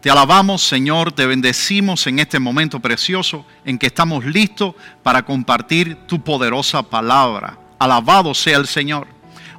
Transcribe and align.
Te 0.00 0.10
alabamos, 0.10 0.62
Señor, 0.62 1.10
te 1.10 1.26
bendecimos 1.26 2.06
en 2.06 2.20
este 2.20 2.38
momento 2.38 2.78
precioso 2.78 3.44
en 3.64 3.78
que 3.78 3.88
estamos 3.88 4.24
listos 4.24 4.76
para 5.02 5.24
compartir 5.24 5.96
tu 6.06 6.22
poderosa 6.22 6.84
palabra. 6.84 7.58
Alabado 7.80 8.32
sea 8.32 8.58
el 8.58 8.68
Señor. 8.68 9.08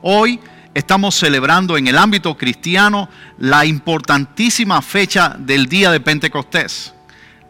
Hoy 0.01 0.39
estamos 0.73 1.15
celebrando 1.15 1.75
en 1.75 1.87
el 1.87 1.97
ámbito 1.97 2.37
cristiano 2.37 3.09
la 3.37 3.65
importantísima 3.65 4.81
fecha 4.81 5.35
del 5.37 5.65
día 5.65 5.91
de 5.91 5.99
Pentecostés. 5.99 6.93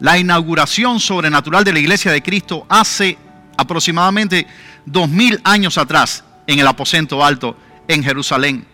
La 0.00 0.18
inauguración 0.18 0.98
sobrenatural 0.98 1.62
de 1.62 1.72
la 1.72 1.78
iglesia 1.78 2.10
de 2.10 2.22
Cristo 2.22 2.66
hace 2.68 3.16
aproximadamente 3.56 4.48
dos 4.84 5.08
mil 5.08 5.40
años 5.44 5.78
atrás 5.78 6.24
en 6.44 6.58
el 6.58 6.66
aposento 6.66 7.24
alto 7.24 7.56
en 7.86 8.02
Jerusalén 8.02 8.66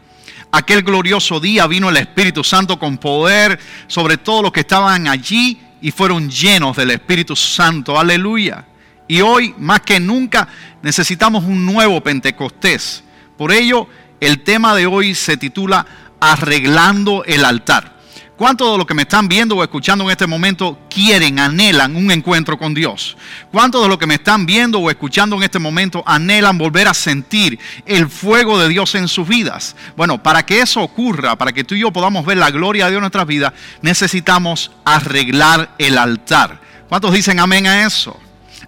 aquel 0.53 0.83
glorioso 0.83 1.41
día 1.41 1.67
vino 1.67 1.89
el 1.89 1.97
Espíritu 1.97 2.43
Santo 2.43 2.79
con 2.79 2.99
poder 2.99 3.59
sobre 3.87 4.17
todos 4.17 4.43
los 4.43 4.53
que 4.53 4.61
estaban 4.61 5.09
allí 5.09 5.61
y 5.81 5.91
fueron 5.91 6.31
llenos 6.31 6.77
del 6.77 6.91
Espíritu 6.91 7.37
Santo. 7.37 7.99
Aleluya. 7.99 8.65
Y 9.09 9.21
hoy, 9.21 9.55
más 9.59 9.83
que 9.83 10.01
nunca, 10.01 10.49
necesitamos 10.83 11.45
un 11.45 11.65
nuevo 11.65 12.01
Pentecostés. 12.03 13.05
Por 13.37 13.53
ello, 13.53 13.87
el 14.21 14.43
tema 14.43 14.75
de 14.75 14.87
hoy 14.87 15.15
se 15.15 15.37
titula 15.37 15.87
Arreglando 16.21 17.25
el 17.25 17.45
altar. 17.45 17.96
¿Cuántos 18.37 18.71
de 18.71 18.77
los 18.77 18.87
que 18.87 18.93
me 18.93 19.03
están 19.03 19.29
viendo 19.29 19.57
o 19.57 19.63
escuchando 19.63 20.05
en 20.05 20.11
este 20.11 20.27
momento 20.27 20.79
quieren, 20.91 21.39
anhelan 21.39 21.97
un 21.97 22.11
encuentro 22.11 22.59
con 22.59 22.75
Dios? 22.75 23.17
¿Cuántos 23.51 23.83
de 23.83 23.89
los 23.89 23.97
que 23.97 24.07
me 24.07 24.17
están 24.17 24.45
viendo 24.45 24.79
o 24.79 24.91
escuchando 24.91 25.37
en 25.37 25.43
este 25.43 25.59
momento 25.59 26.03
anhelan 26.05 26.59
volver 26.59 26.87
a 26.87 26.93
sentir 26.93 27.59
el 27.87 28.11
fuego 28.11 28.59
de 28.59 28.69
Dios 28.69 28.95
en 28.95 29.09
sus 29.09 29.27
vidas? 29.27 29.75
Bueno, 29.97 30.23
para 30.23 30.45
que 30.45 30.61
eso 30.61 30.83
ocurra, 30.83 31.37
para 31.37 31.53
que 31.53 31.65
tú 31.65 31.75
y 31.75 31.81
yo 31.81 31.91
podamos 31.91 32.27
ver 32.27 32.37
la 32.37 32.51
gloria 32.51 32.85
de 32.85 32.91
Dios 32.91 32.99
en 32.99 33.05
nuestras 33.05 33.27
vidas, 33.27 33.55
necesitamos 33.81 34.71
arreglar 34.85 35.75
el 35.79 35.97
altar. 35.97 36.61
¿Cuántos 36.91 37.15
dicen 37.15 37.41
amén 37.41 37.67
a 37.67 37.87
eso? 37.87 38.21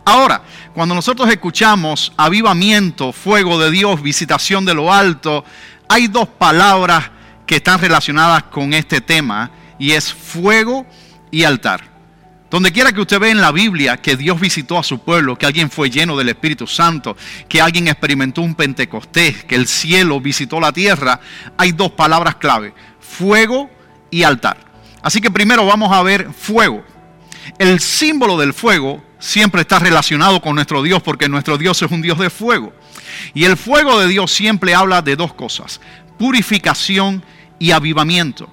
Ahora, 0.03 0.41
cuando 0.73 0.95
nosotros 0.95 1.29
escuchamos 1.29 2.11
avivamiento, 2.17 3.13
fuego 3.13 3.59
de 3.59 3.71
Dios, 3.71 4.01
visitación 4.01 4.65
de 4.65 4.73
lo 4.73 4.91
alto, 4.91 5.45
hay 5.91 6.09
dos 6.09 6.27
palabras 6.27 7.11
que 7.45 7.57
están 7.57 7.81
relacionadas 7.81 8.45
con 8.45 8.73
este 8.73 9.03
tema 9.03 9.51
y 9.79 9.93
es 9.93 10.13
fuego 10.13 10.87
y 11.31 11.45
altar. 11.45 11.99
Donde 12.51 12.73
quiera 12.73 12.93
que 12.93 13.03
usted 13.03 13.21
ve 13.21 13.31
en 13.31 13.43
la 13.43 13.53
Biblia 13.53 13.99
que 13.99 14.17
Dios 14.17 14.41
visitó 14.41 14.79
a 14.79 14.83
su 14.83 15.01
pueblo, 15.01 15.37
que 15.37 15.45
alguien 15.45 15.71
fue 15.71 15.91
lleno 15.91 16.17
del 16.17 16.31
Espíritu 16.31 16.67
Santo, 16.67 17.15
que 17.47 17.61
alguien 17.61 17.89
experimentó 17.89 18.41
un 18.41 18.55
Pentecostés, 18.55 19.45
que 19.45 19.55
el 19.55 19.67
cielo 19.67 20.19
visitó 20.21 20.59
la 20.59 20.73
tierra, 20.73 21.21
hay 21.59 21.73
dos 21.73 21.93
palabras 21.93 22.37
clave, 22.37 22.73
fuego 23.01 23.71
y 24.11 24.23
altar. 24.23 24.57
Así 25.03 25.21
que 25.21 25.31
primero 25.31 25.67
vamos 25.67 25.93
a 25.93 26.03
ver 26.03 26.33
fuego. 26.33 26.83
El 27.59 27.81
símbolo 27.81 28.39
del 28.39 28.55
fuego 28.55 29.05
siempre 29.19 29.61
está 29.61 29.79
relacionado 29.79 30.41
con 30.41 30.55
nuestro 30.55 30.83
Dios 30.83 31.03
porque 31.03 31.29
nuestro 31.29 31.59
Dios 31.59 31.83
es 31.83 31.91
un 31.91 32.01
Dios 32.01 32.19
de 32.19 32.31
fuego. 32.31 32.73
Y 33.35 33.45
el 33.45 33.59
fuego 33.59 34.01
de 34.01 34.09
Dios 34.09 34.31
siempre 34.31 34.75
habla 34.75 35.03
de 35.03 35.17
dos 35.17 35.35
cosas, 35.35 35.81
purificación 36.19 37.23
y 37.59 37.73
avivamiento. 37.73 38.49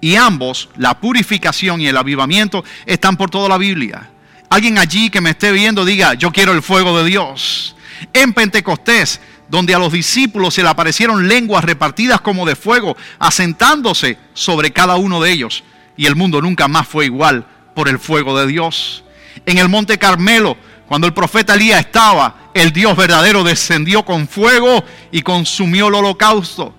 Y 0.00 0.16
ambos, 0.16 0.68
la 0.76 1.00
purificación 1.00 1.80
y 1.80 1.88
el 1.88 1.96
avivamiento, 1.96 2.64
están 2.86 3.16
por 3.16 3.30
toda 3.30 3.48
la 3.48 3.58
Biblia. 3.58 4.10
Alguien 4.48 4.78
allí 4.78 5.10
que 5.10 5.20
me 5.20 5.30
esté 5.30 5.52
viendo 5.52 5.84
diga, 5.84 6.14
yo 6.14 6.32
quiero 6.32 6.52
el 6.52 6.62
fuego 6.62 6.98
de 6.98 7.08
Dios. 7.08 7.74
En 8.12 8.32
Pentecostés, 8.32 9.20
donde 9.48 9.74
a 9.74 9.78
los 9.78 9.92
discípulos 9.92 10.54
se 10.54 10.62
le 10.62 10.68
aparecieron 10.68 11.26
lenguas 11.26 11.64
repartidas 11.64 12.20
como 12.20 12.46
de 12.46 12.54
fuego, 12.54 12.96
asentándose 13.18 14.18
sobre 14.34 14.70
cada 14.70 14.96
uno 14.96 15.20
de 15.20 15.32
ellos. 15.32 15.64
Y 15.96 16.06
el 16.06 16.16
mundo 16.16 16.40
nunca 16.40 16.68
más 16.68 16.86
fue 16.86 17.06
igual 17.06 17.44
por 17.74 17.88
el 17.88 17.98
fuego 17.98 18.38
de 18.38 18.46
Dios. 18.46 19.04
En 19.46 19.58
el 19.58 19.68
monte 19.68 19.98
Carmelo, 19.98 20.56
cuando 20.86 21.06
el 21.06 21.12
profeta 21.12 21.54
Elías 21.54 21.80
estaba, 21.80 22.50
el 22.54 22.72
Dios 22.72 22.96
verdadero 22.96 23.44
descendió 23.44 24.04
con 24.04 24.28
fuego 24.28 24.84
y 25.10 25.22
consumió 25.22 25.88
el 25.88 25.94
holocausto 25.94 26.74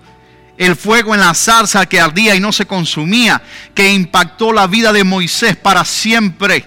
el 0.60 0.76
fuego 0.76 1.14
en 1.14 1.20
la 1.20 1.32
zarza 1.32 1.86
que 1.86 1.98
ardía 1.98 2.36
y 2.36 2.40
no 2.40 2.52
se 2.52 2.66
consumía, 2.66 3.40
que 3.74 3.94
impactó 3.94 4.52
la 4.52 4.66
vida 4.66 4.92
de 4.92 5.04
Moisés 5.04 5.56
para 5.56 5.86
siempre. 5.86 6.66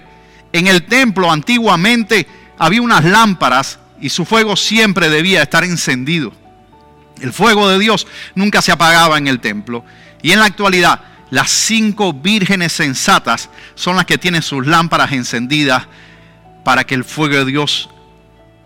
En 0.51 0.65
el 0.65 0.87
templo 0.87 1.31
antiguamente 1.31 2.25
había 2.57 2.81
unas 2.81 3.05
lámparas 3.05 3.77
y 4.01 4.09
su 4.09 4.25
fuego 4.25 4.55
siempre 4.55 5.09
debía 5.09 5.43
estar 5.43 5.63
encendido. 5.63 6.33
El 7.21 7.33
fuego 7.33 7.69
de 7.69 7.77
Dios 7.77 8.07
nunca 8.33 8.63
se 8.63 8.71
apagaba 8.71 9.19
en 9.19 9.27
el 9.27 9.39
templo. 9.39 9.85
Y 10.23 10.31
en 10.31 10.39
la 10.39 10.45
actualidad, 10.45 10.99
las 11.29 11.51
cinco 11.51 12.13
vírgenes 12.13 12.73
sensatas 12.73 13.51
son 13.75 13.95
las 13.95 14.05
que 14.05 14.17
tienen 14.17 14.41
sus 14.41 14.65
lámparas 14.65 15.11
encendidas 15.11 15.85
para 16.65 16.83
que 16.83 16.95
el 16.95 17.03
fuego 17.03 17.35
de 17.35 17.45
Dios 17.45 17.91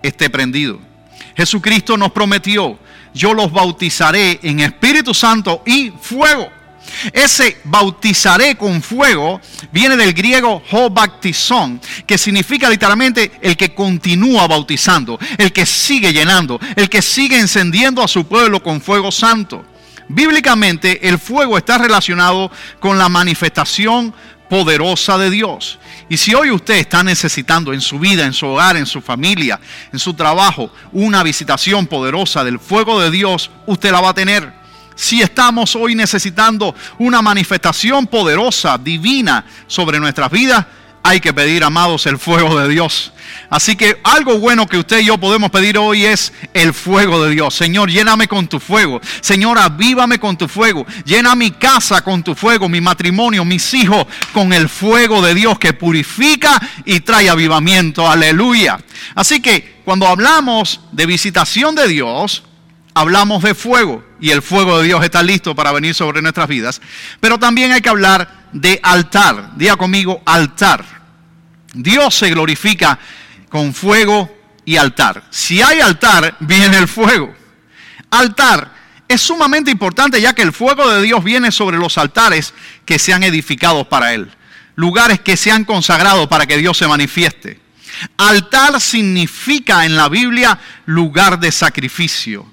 esté 0.01 0.29
prendido. 0.29 0.79
Jesucristo 1.35 1.97
nos 1.97 2.13
prometió 2.13 2.79
yo 3.17 3.33
los 3.33 3.51
bautizaré 3.51 4.39
en 4.43 4.59
Espíritu 4.61 5.13
Santo 5.13 5.63
y 5.65 5.91
fuego. 6.01 6.49
Ese 7.11 7.57
bautizaré 7.65 8.55
con 8.55 8.81
fuego 8.81 9.41
viene 9.71 9.97
del 9.97 10.13
griego 10.13 10.63
ho 10.71 10.93
que 12.05 12.17
significa 12.17 12.69
literalmente 12.69 13.31
el 13.41 13.57
que 13.57 13.73
continúa 13.73 14.47
bautizando, 14.47 15.19
el 15.37 15.51
que 15.51 15.65
sigue 15.65 16.13
llenando, 16.13 16.59
el 16.75 16.89
que 16.89 17.01
sigue 17.01 17.37
encendiendo 17.39 18.01
a 18.01 18.07
su 18.07 18.25
pueblo 18.25 18.63
con 18.63 18.81
fuego 18.81 19.11
santo. 19.11 19.65
Bíblicamente 20.09 21.09
el 21.09 21.19
fuego 21.19 21.57
está 21.57 21.77
relacionado 21.77 22.49
con 22.79 22.97
la 22.97 23.09
manifestación 23.09 24.13
poderosa 24.49 25.17
de 25.17 25.29
Dios. 25.29 25.79
Y 26.09 26.17
si 26.17 26.33
hoy 26.33 26.51
usted 26.51 26.75
está 26.75 27.03
necesitando 27.03 27.73
en 27.73 27.81
su 27.81 27.99
vida, 27.99 28.25
en 28.25 28.33
su 28.33 28.47
hogar, 28.47 28.77
en 28.77 28.85
su 28.85 29.01
familia, 29.01 29.59
en 29.91 29.99
su 29.99 30.13
trabajo, 30.13 30.71
una 30.91 31.23
visitación 31.23 31.87
poderosa 31.87 32.43
del 32.43 32.59
fuego 32.59 33.01
de 33.01 33.11
Dios, 33.11 33.51
usted 33.65 33.91
la 33.91 34.01
va 34.01 34.09
a 34.09 34.13
tener. 34.13 34.53
Si 34.95 35.21
estamos 35.21 35.75
hoy 35.75 35.93
necesitando 35.93 36.73
una 36.97 37.21
manifestación 37.21 38.07
poderosa, 38.07 38.77
divina 38.77 39.45
sobre 39.67 39.99
nuestras 39.99 40.31
vidas, 40.31 40.65
hay 41.03 41.19
que 41.19 41.33
pedir, 41.33 41.63
amados, 41.63 42.05
el 42.05 42.17
fuego 42.17 42.59
de 42.59 42.67
Dios. 42.67 43.13
Así 43.49 43.75
que 43.75 43.99
algo 44.03 44.39
bueno 44.39 44.67
que 44.67 44.77
usted 44.77 44.99
y 44.99 45.05
yo 45.05 45.17
podemos 45.17 45.49
pedir 45.51 45.77
hoy 45.77 46.05
es 46.05 46.33
el 46.53 46.73
fuego 46.73 47.23
de 47.23 47.31
Dios. 47.31 47.55
Señor, 47.55 47.89
lléname 47.89 48.27
con 48.27 48.47
tu 48.47 48.59
fuego. 48.59 48.99
Señor, 49.21 49.57
avívame 49.57 50.19
con 50.19 50.37
tu 50.37 50.47
fuego. 50.47 50.85
Llena 51.05 51.35
mi 51.35 51.51
casa 51.51 52.03
con 52.03 52.23
tu 52.23 52.35
fuego, 52.35 52.67
mi 52.67 52.81
matrimonio, 52.81 53.45
mis 53.45 53.73
hijos 53.73 54.05
con 54.33 54.51
el 54.51 54.67
fuego 54.67 55.21
de 55.21 55.33
Dios 55.33 55.59
que 55.59 55.73
purifica 55.73 56.61
y 56.85 56.99
trae 56.99 57.29
avivamiento. 57.29 58.09
Aleluya. 58.09 58.79
Así 59.15 59.41
que 59.41 59.77
cuando 59.85 60.07
hablamos 60.07 60.81
de 60.91 61.05
visitación 61.05 61.75
de 61.75 61.87
Dios, 61.87 62.43
hablamos 62.93 63.43
de 63.43 63.55
fuego 63.55 64.03
y 64.19 64.31
el 64.31 64.41
fuego 64.41 64.79
de 64.79 64.85
Dios 64.85 65.03
está 65.03 65.21
listo 65.23 65.55
para 65.55 65.71
venir 65.71 65.93
sobre 65.93 66.21
nuestras 66.21 66.47
vidas. 66.47 66.81
Pero 67.19 67.37
también 67.37 67.71
hay 67.71 67.81
que 67.81 67.89
hablar 67.89 68.36
de 68.51 68.79
altar. 68.83 69.55
Diga 69.55 69.75
conmigo, 69.75 70.21
altar. 70.25 70.85
Dios 71.73 72.15
se 72.15 72.29
glorifica 72.29 72.97
con 73.49 73.73
fuego 73.73 74.35
y 74.65 74.77
altar. 74.77 75.23
Si 75.29 75.61
hay 75.61 75.79
altar, 75.79 76.35
viene 76.39 76.77
el 76.77 76.87
fuego. 76.87 77.33
Altar 78.09 78.71
es 79.07 79.21
sumamente 79.21 79.71
importante 79.71 80.19
ya 80.19 80.33
que 80.33 80.41
el 80.41 80.53
fuego 80.53 80.89
de 80.89 81.01
Dios 81.01 81.23
viene 81.23 81.51
sobre 81.51 81.77
los 81.77 81.97
altares 81.97 82.53
que 82.85 82.99
sean 82.99 83.23
edificados 83.23 83.87
para 83.87 84.13
Él. 84.13 84.29
Lugares 84.75 85.19
que 85.19 85.37
se 85.37 85.51
han 85.51 85.65
consagrado 85.65 86.27
para 86.27 86.45
que 86.45 86.57
Dios 86.57 86.77
se 86.77 86.87
manifieste. 86.87 87.59
Altar 88.17 88.79
significa 88.79 89.85
en 89.85 89.95
la 89.95 90.09
Biblia 90.09 90.59
lugar 90.85 91.39
de 91.39 91.51
sacrificio. 91.51 92.45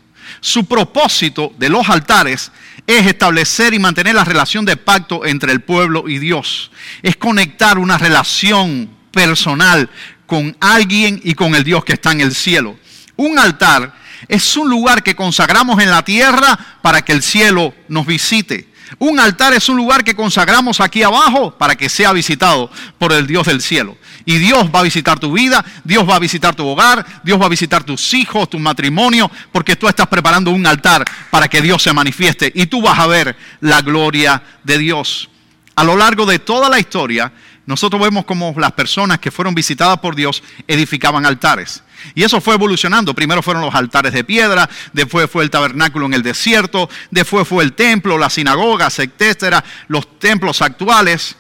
Su 0.45 0.67
propósito 0.67 1.55
de 1.57 1.71
los 1.71 1.89
altares 1.89 2.53
es 2.87 3.07
establecer 3.07 3.73
y 3.73 3.79
mantener 3.79 4.15
la 4.15 4.25
relación 4.25 4.67
de 4.67 4.77
pacto 4.77 5.25
entre 5.25 5.51
el 5.53 5.63
pueblo 5.63 6.07
y 6.07 6.19
Dios. 6.19 6.71
Es 7.03 7.17
conectar 7.17 7.79
una 7.79 7.97
relación 7.97 8.91
personal 9.11 9.89
con 10.27 10.55
alguien 10.61 11.19
y 11.25 11.33
con 11.33 11.55
el 11.55 11.65
Dios 11.65 11.83
que 11.87 11.95
está 11.95 12.13
en 12.13 12.21
el 12.21 12.35
cielo. 12.35 12.79
Un 13.17 13.39
altar 13.39 13.95
es 14.29 14.55
un 14.59 14.69
lugar 14.69 15.03
que 15.03 15.17
consagramos 15.17 15.83
en 15.83 15.91
la 15.91 16.05
tierra 16.05 16.59
para 16.83 17.01
que 17.01 17.13
el 17.13 17.23
cielo 17.23 17.73
nos 17.89 18.05
visite. 18.05 18.69
Un 18.99 19.19
altar 19.19 19.53
es 19.55 19.69
un 19.69 19.77
lugar 19.77 20.05
que 20.05 20.15
consagramos 20.15 20.81
aquí 20.81 21.03
abajo 21.03 21.57
para 21.57 21.75
que 21.75 21.89
sea 21.89 22.13
visitado 22.13 22.71
por 22.99 23.13
el 23.13 23.27
Dios 23.27 23.47
del 23.47 23.61
cielo. 23.61 23.97
Y 24.25 24.39
Dios 24.39 24.71
va 24.75 24.81
a 24.81 24.83
visitar 24.83 25.19
tu 25.19 25.33
vida, 25.33 25.65
Dios 25.85 26.09
va 26.09 26.17
a 26.17 26.19
visitar 26.19 26.55
tu 26.55 26.67
hogar, 26.67 27.05
Dios 27.23 27.41
va 27.41 27.47
a 27.47 27.51
visitar 27.51 27.85
tus 27.85 28.15
hijos, 28.15 28.49
tu 28.49 28.59
matrimonio, 28.59 29.31
porque 29.53 29.77
tú 29.77 29.89
estás 29.89 30.07
preparando 30.09 30.51
un 30.51 30.67
altar 30.67 31.05
para 31.31 31.49
que 31.49 31.61
Dios 31.61 31.83
se 31.83 31.93
manifieste 31.93 32.51
y 32.55 32.67
tú 32.67 32.83
vas 32.83 32.99
a 32.99 33.07
ver 33.07 33.37
la 33.61 33.83
gloria 33.83 34.43
de 34.63 34.79
Dios. 34.79 35.29
A 35.77 35.85
lo 35.85 35.97
largo 35.97 36.25
de 36.25 36.39
toda 36.39 36.69
la 36.69 36.79
historia, 36.79 37.33
nosotros 37.67 38.01
vemos 38.03 38.25
como 38.25 38.55
las 38.59 38.73
personas 38.73 39.19
que 39.19 39.31
fueron 39.31 39.55
visitadas 39.55 39.99
por 39.99 40.15
Dios 40.15 40.43
edificaban 40.67 41.27
altares. 41.27 41.84
Y 42.15 42.23
eso 42.23 42.41
fue 42.41 42.55
evolucionando. 42.55 43.15
Primero 43.15 43.43
fueron 43.43 43.63
los 43.63 43.75
altares 43.75 44.13
de 44.13 44.25
piedra, 44.25 44.69
después 44.93 45.31
fue 45.31 45.45
el 45.45 45.51
tabernáculo 45.51 46.07
en 46.07 46.15
el 46.15 46.23
desierto, 46.23 46.89
después 47.11 47.47
fue 47.47 47.65
el 47.65 47.73
templo, 47.73 48.19
las 48.19 48.35
sinagogas, 48.35 48.99
etcétera, 48.99 49.65
los 49.89 50.19
templos 50.19 50.63
actuales. 50.63 51.37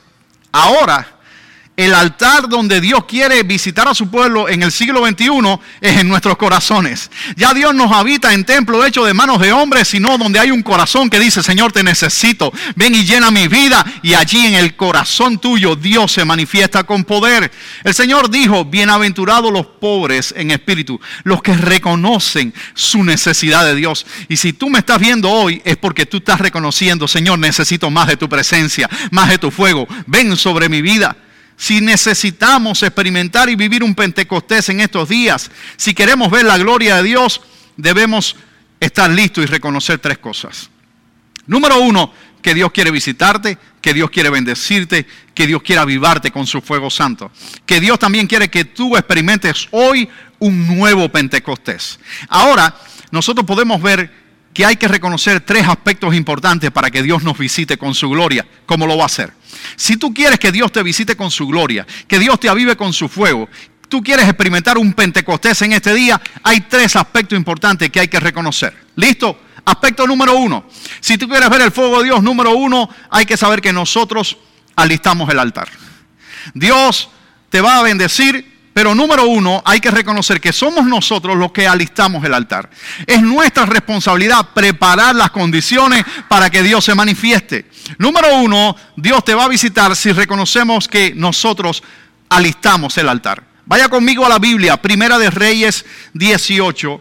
Ahora, 0.52 1.13
el 1.76 1.93
altar 1.93 2.49
donde 2.49 2.81
Dios 2.81 3.05
quiere 3.05 3.43
visitar 3.43 3.88
a 3.88 3.94
su 3.94 4.09
pueblo 4.09 4.49
en 4.49 4.62
el 4.62 4.71
siglo 4.71 5.05
XXI 5.05 5.59
es 5.81 5.99
en 5.99 6.09
nuestros 6.09 6.37
corazones. 6.37 7.11
Ya 7.37 7.53
Dios 7.53 7.75
nos 7.75 7.91
habita 7.91 8.32
en 8.32 8.44
templo 8.44 8.85
hecho 8.85 9.05
de 9.05 9.12
manos 9.12 9.41
de 9.41 9.53
hombres, 9.53 9.88
sino 9.88 10.17
donde 10.17 10.38
hay 10.38 10.53
un 10.53 10.62
corazón 10.62 11.11
que 11.11 11.19
dice, 11.19 11.43
Señor, 11.43 11.73
te 11.73 11.82
necesito. 11.82 12.53
Ven 12.76 12.94
y 12.94 13.05
llena 13.05 13.32
mi 13.32 13.49
vida. 13.49 13.85
Y 14.03 14.15
allí 14.15 14.47
en 14.47 14.55
el 14.55 14.76
corazón 14.76 15.38
tuyo 15.38 15.75
Dios 15.75 16.12
se 16.12 16.25
manifiesta 16.25 16.85
con 16.85 17.03
poder. 17.05 17.50
El 17.82 17.94
Señor 17.94 18.31
dijo, 18.31 18.65
bienaventurados 18.65 19.53
los 19.53 19.67
pobres 19.67 20.32
en 20.37 20.53
espíritu, 20.53 21.00
los 21.25 21.43
que 21.43 21.56
reconocen 21.56 22.55
su 22.75 23.03
necesidad 23.03 23.65
de 23.65 23.75
Dios. 23.75 24.06
Y 24.29 24.37
si 24.37 24.53
tú 24.53 24.71
me 24.71 24.79
estás 24.79 25.00
viendo 25.00 25.29
hoy 25.29 25.61
es 25.65 25.76
porque 25.76 26.06
tú 26.06 26.19
estás 26.19 26.41
reconociendo, 26.41 27.09
Señor, 27.09 27.41
necesito 27.41 27.91
más 27.91 28.06
de 28.06 28.17
tu 28.17 28.29
presencia, 28.29 28.88
más 29.11 29.29
de 29.29 29.38
tu 29.38 29.50
fuego. 29.50 29.88
Ven 30.06 30.37
sobre 30.37 30.69
mi 30.69 30.81
vida 30.81 31.17
si 31.56 31.80
necesitamos 31.80 32.82
experimentar 32.82 33.48
y 33.48 33.56
vivir 33.56 33.82
un 33.82 33.94
Pentecostés 33.94 34.68
en 34.68 34.80
estos 34.80 35.08
días, 35.08 35.50
si 35.76 35.94
queremos 35.94 36.30
ver 36.30 36.44
la 36.44 36.58
gloria 36.58 36.96
de 36.96 37.04
Dios, 37.04 37.40
debemos 37.76 38.36
estar 38.80 39.10
listos 39.10 39.44
y 39.44 39.46
reconocer 39.46 39.98
tres 39.98 40.18
cosas. 40.18 40.70
Número 41.46 41.80
uno, 41.80 42.12
que 42.42 42.54
Dios 42.54 42.72
quiere 42.72 42.90
visitarte, 42.90 43.56
que 43.80 43.94
Dios 43.94 44.10
quiere 44.10 44.30
bendecirte, 44.30 45.06
que 45.34 45.46
Dios 45.46 45.62
quiere 45.62 45.80
avivarte 45.80 46.30
con 46.30 46.46
su 46.46 46.60
fuego 46.60 46.90
santo. 46.90 47.30
Que 47.64 47.80
Dios 47.80 47.98
también 47.98 48.26
quiere 48.26 48.48
que 48.48 48.64
tú 48.64 48.96
experimentes 48.96 49.68
hoy 49.70 50.08
un 50.38 50.66
nuevo 50.66 51.08
Pentecostés. 51.08 51.98
Ahora, 52.28 52.74
nosotros 53.10 53.46
podemos 53.46 53.80
ver 53.80 54.24
que 54.54 54.64
hay 54.64 54.76
que 54.76 54.86
reconocer 54.86 55.40
tres 55.40 55.66
aspectos 55.66 56.14
importantes 56.14 56.70
para 56.70 56.88
que 56.90 57.02
Dios 57.02 57.24
nos 57.24 57.36
visite 57.36 57.76
con 57.76 57.92
su 57.92 58.08
gloria. 58.08 58.46
¿Cómo 58.64 58.86
lo 58.86 58.96
va 58.96 59.02
a 59.02 59.06
hacer? 59.06 59.32
Si 59.74 59.96
tú 59.96 60.14
quieres 60.14 60.38
que 60.38 60.52
Dios 60.52 60.70
te 60.70 60.82
visite 60.82 61.16
con 61.16 61.30
su 61.30 61.48
gloria, 61.48 61.84
que 62.06 62.20
Dios 62.20 62.38
te 62.38 62.48
avive 62.48 62.76
con 62.76 62.92
su 62.92 63.08
fuego, 63.08 63.48
tú 63.88 64.00
quieres 64.00 64.26
experimentar 64.28 64.78
un 64.78 64.94
Pentecostés 64.94 65.60
en 65.62 65.72
este 65.72 65.92
día, 65.92 66.20
hay 66.44 66.60
tres 66.62 66.94
aspectos 66.94 67.36
importantes 67.36 67.90
que 67.90 67.98
hay 67.98 68.08
que 68.08 68.20
reconocer. 68.20 68.74
¿Listo? 68.94 69.40
Aspecto 69.64 70.06
número 70.06 70.36
uno. 70.36 70.66
Si 71.00 71.18
tú 71.18 71.28
quieres 71.28 71.50
ver 71.50 71.62
el 71.62 71.72
fuego 71.72 71.98
de 71.98 72.04
Dios, 72.04 72.22
número 72.22 72.52
uno, 72.52 72.88
hay 73.10 73.26
que 73.26 73.36
saber 73.36 73.60
que 73.60 73.72
nosotros 73.72 74.36
alistamos 74.76 75.28
el 75.30 75.40
altar. 75.40 75.68
Dios 76.54 77.08
te 77.48 77.60
va 77.60 77.78
a 77.78 77.82
bendecir 77.82 78.53
pero 78.75 78.93
número 78.93 79.29
uno, 79.29 79.62
hay 79.65 79.81
que 79.81 79.93
reconocer 79.93 80.41
que 80.41 80.53
somos 80.53 80.85
nosotros 80.85 81.37
los 81.37 81.53
que 81.53 81.69
alistamos 81.69 82.25
el 82.25 82.35
altar. 82.35 82.69
Es 83.06 83.23
nuestra 83.23 83.67
responsabilidad 83.67 84.49
preparar 84.53 85.15
las 85.15 85.31
condiciones 85.31 86.05
para 86.29 86.50
que 86.50 86.65
Dios 86.65 86.85
se 86.85 86.94
manifieste. 86.97 87.71
Número 87.99 88.35
uno, 88.35 88.75
Dios 88.97 89.25
te 89.25 89.32
va 89.32 89.44
a 89.44 89.49
visitar 89.49 89.94
si 89.94 90.11
reconocemos 90.11 90.88
que 90.88 91.15
nosotros 91.15 91.85
alistamos 92.29 92.99
el 92.99 93.09
altar. 93.09 93.44
Vaya 93.65 93.88
conmigo 93.88 94.26
a 94.26 94.29
la 94.29 94.41
Biblia, 94.41 94.76
Primera 94.82 95.19
de 95.19 95.31
Reyes 95.31 95.85
18, 96.15 97.00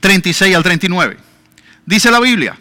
36 0.00 0.54
al 0.54 0.62
39. 0.62 1.16
Dice 1.86 2.10
la 2.10 2.20
Biblia. 2.20 2.58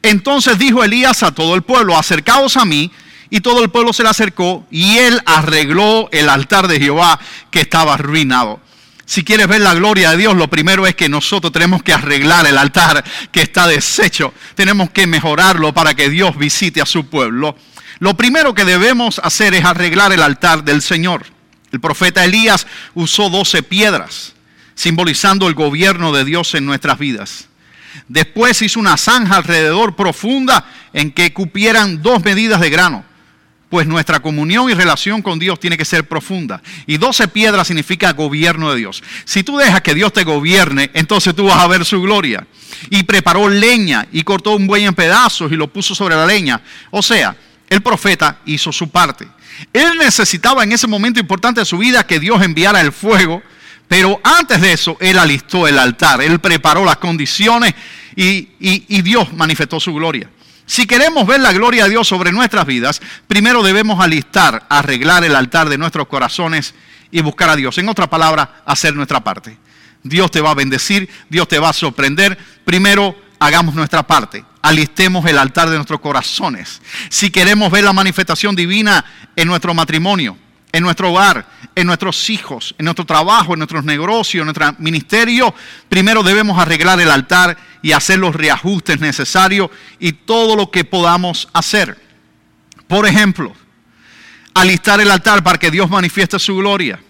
Entonces 0.00 0.58
dijo 0.58 0.84
Elías 0.84 1.24
a 1.24 1.34
todo 1.34 1.56
el 1.56 1.62
pueblo, 1.62 1.98
acercaos 1.98 2.56
a 2.56 2.64
mí 2.64 2.92
y 3.30 3.40
todo 3.40 3.62
el 3.62 3.70
pueblo 3.70 3.92
se 3.92 4.02
le 4.02 4.08
acercó 4.08 4.66
y 4.70 4.98
él 4.98 5.20
arregló 5.26 6.08
el 6.12 6.28
altar 6.28 6.68
de 6.68 6.80
Jehová 6.80 7.18
que 7.50 7.60
estaba 7.60 7.94
arruinado. 7.94 8.60
Si 9.04 9.24
quieres 9.24 9.48
ver 9.48 9.62
la 9.62 9.74
gloria 9.74 10.10
de 10.10 10.18
Dios, 10.18 10.36
lo 10.36 10.48
primero 10.48 10.86
es 10.86 10.94
que 10.94 11.08
nosotros 11.08 11.52
tenemos 11.52 11.82
que 11.82 11.94
arreglar 11.94 12.46
el 12.46 12.58
altar 12.58 13.02
que 13.32 13.40
está 13.40 13.66
deshecho. 13.66 14.34
Tenemos 14.54 14.90
que 14.90 15.06
mejorarlo 15.06 15.72
para 15.72 15.94
que 15.94 16.10
Dios 16.10 16.36
visite 16.36 16.82
a 16.82 16.86
su 16.86 17.06
pueblo. 17.06 17.56
Lo 18.00 18.14
primero 18.18 18.54
que 18.54 18.66
debemos 18.66 19.18
hacer 19.24 19.54
es 19.54 19.64
arreglar 19.64 20.12
el 20.12 20.22
altar 20.22 20.62
del 20.62 20.82
Señor. 20.82 21.24
El 21.72 21.80
profeta 21.80 22.24
Elías 22.24 22.66
usó 22.94 23.30
doce 23.30 23.62
piedras, 23.62 24.34
simbolizando 24.74 25.48
el 25.48 25.54
gobierno 25.54 26.12
de 26.12 26.24
Dios 26.24 26.54
en 26.54 26.66
nuestras 26.66 26.98
vidas. 26.98 27.48
Después 28.08 28.60
hizo 28.62 28.78
una 28.78 28.96
zanja 28.96 29.36
alrededor 29.36 29.96
profunda 29.96 30.66
en 30.92 31.12
que 31.12 31.32
cupieran 31.32 32.02
dos 32.02 32.22
medidas 32.22 32.60
de 32.60 32.70
grano 32.70 33.04
pues 33.68 33.86
nuestra 33.86 34.20
comunión 34.20 34.70
y 34.70 34.74
relación 34.74 35.20
con 35.20 35.38
Dios 35.38 35.60
tiene 35.60 35.76
que 35.76 35.84
ser 35.84 36.08
profunda. 36.08 36.62
Y 36.86 36.96
doce 36.96 37.28
piedras 37.28 37.66
significa 37.66 38.12
gobierno 38.12 38.70
de 38.70 38.78
Dios. 38.78 39.02
Si 39.24 39.42
tú 39.42 39.58
dejas 39.58 39.82
que 39.82 39.94
Dios 39.94 40.12
te 40.12 40.24
gobierne, 40.24 40.90
entonces 40.94 41.34
tú 41.34 41.46
vas 41.46 41.58
a 41.58 41.66
ver 41.66 41.84
su 41.84 42.00
gloria. 42.00 42.46
Y 42.90 43.02
preparó 43.02 43.48
leña 43.48 44.06
y 44.12 44.22
cortó 44.22 44.56
un 44.56 44.66
buey 44.66 44.84
en 44.84 44.94
pedazos 44.94 45.52
y 45.52 45.56
lo 45.56 45.68
puso 45.68 45.94
sobre 45.94 46.16
la 46.16 46.26
leña. 46.26 46.62
O 46.90 47.02
sea, 47.02 47.36
el 47.68 47.82
profeta 47.82 48.38
hizo 48.46 48.72
su 48.72 48.88
parte. 48.88 49.26
Él 49.72 49.98
necesitaba 49.98 50.64
en 50.64 50.72
ese 50.72 50.86
momento 50.86 51.20
importante 51.20 51.60
de 51.60 51.66
su 51.66 51.78
vida 51.78 52.06
que 52.06 52.20
Dios 52.20 52.40
enviara 52.42 52.80
el 52.80 52.92
fuego, 52.92 53.42
pero 53.86 54.20
antes 54.22 54.60
de 54.60 54.72
eso, 54.72 54.96
él 55.00 55.18
alistó 55.18 55.66
el 55.66 55.78
altar, 55.78 56.22
él 56.22 56.38
preparó 56.38 56.84
las 56.84 56.98
condiciones 56.98 57.74
y, 58.14 58.50
y 58.60 59.02
Dios 59.02 59.32
manifestó 59.32 59.80
su 59.80 59.92
gloria. 59.94 60.30
Si 60.68 60.86
queremos 60.86 61.26
ver 61.26 61.40
la 61.40 61.54
gloria 61.54 61.84
de 61.84 61.90
Dios 61.90 62.06
sobre 62.06 62.30
nuestras 62.30 62.66
vidas, 62.66 63.00
primero 63.26 63.62
debemos 63.62 64.04
alistar, 64.04 64.66
arreglar 64.68 65.24
el 65.24 65.34
altar 65.34 65.70
de 65.70 65.78
nuestros 65.78 66.08
corazones 66.08 66.74
y 67.10 67.22
buscar 67.22 67.48
a 67.48 67.56
Dios. 67.56 67.78
En 67.78 67.88
otra 67.88 68.10
palabra, 68.10 68.62
hacer 68.66 68.94
nuestra 68.94 69.24
parte. 69.24 69.56
Dios 70.02 70.30
te 70.30 70.42
va 70.42 70.50
a 70.50 70.54
bendecir, 70.54 71.08
Dios 71.30 71.48
te 71.48 71.58
va 71.58 71.70
a 71.70 71.72
sorprender. 71.72 72.36
Primero, 72.66 73.16
hagamos 73.38 73.74
nuestra 73.74 74.06
parte. 74.06 74.44
Alistemos 74.60 75.24
el 75.24 75.38
altar 75.38 75.70
de 75.70 75.76
nuestros 75.76 76.00
corazones. 76.00 76.82
Si 77.08 77.30
queremos 77.30 77.72
ver 77.72 77.84
la 77.84 77.94
manifestación 77.94 78.54
divina 78.54 79.02
en 79.36 79.48
nuestro 79.48 79.72
matrimonio, 79.72 80.36
en 80.72 80.82
nuestro 80.82 81.10
hogar, 81.10 81.46
en 81.74 81.86
nuestros 81.86 82.28
hijos, 82.30 82.74
en 82.78 82.84
nuestro 82.84 83.06
trabajo, 83.06 83.54
en 83.54 83.60
nuestros 83.60 83.84
negocios, 83.84 84.42
en 84.42 84.46
nuestro 84.46 84.74
ministerio, 84.78 85.54
primero 85.88 86.22
debemos 86.22 86.58
arreglar 86.58 87.00
el 87.00 87.10
altar 87.10 87.56
y 87.82 87.92
hacer 87.92 88.18
los 88.18 88.34
reajustes 88.34 89.00
necesarios 89.00 89.70
y 89.98 90.12
todo 90.12 90.56
lo 90.56 90.70
que 90.70 90.84
podamos 90.84 91.48
hacer. 91.52 91.98
Por 92.86 93.06
ejemplo, 93.06 93.54
alistar 94.54 95.00
el 95.00 95.10
altar 95.10 95.42
para 95.42 95.58
que 95.58 95.70
Dios 95.70 95.88
manifieste 95.88 96.38
su 96.38 96.56
gloria. 96.56 97.00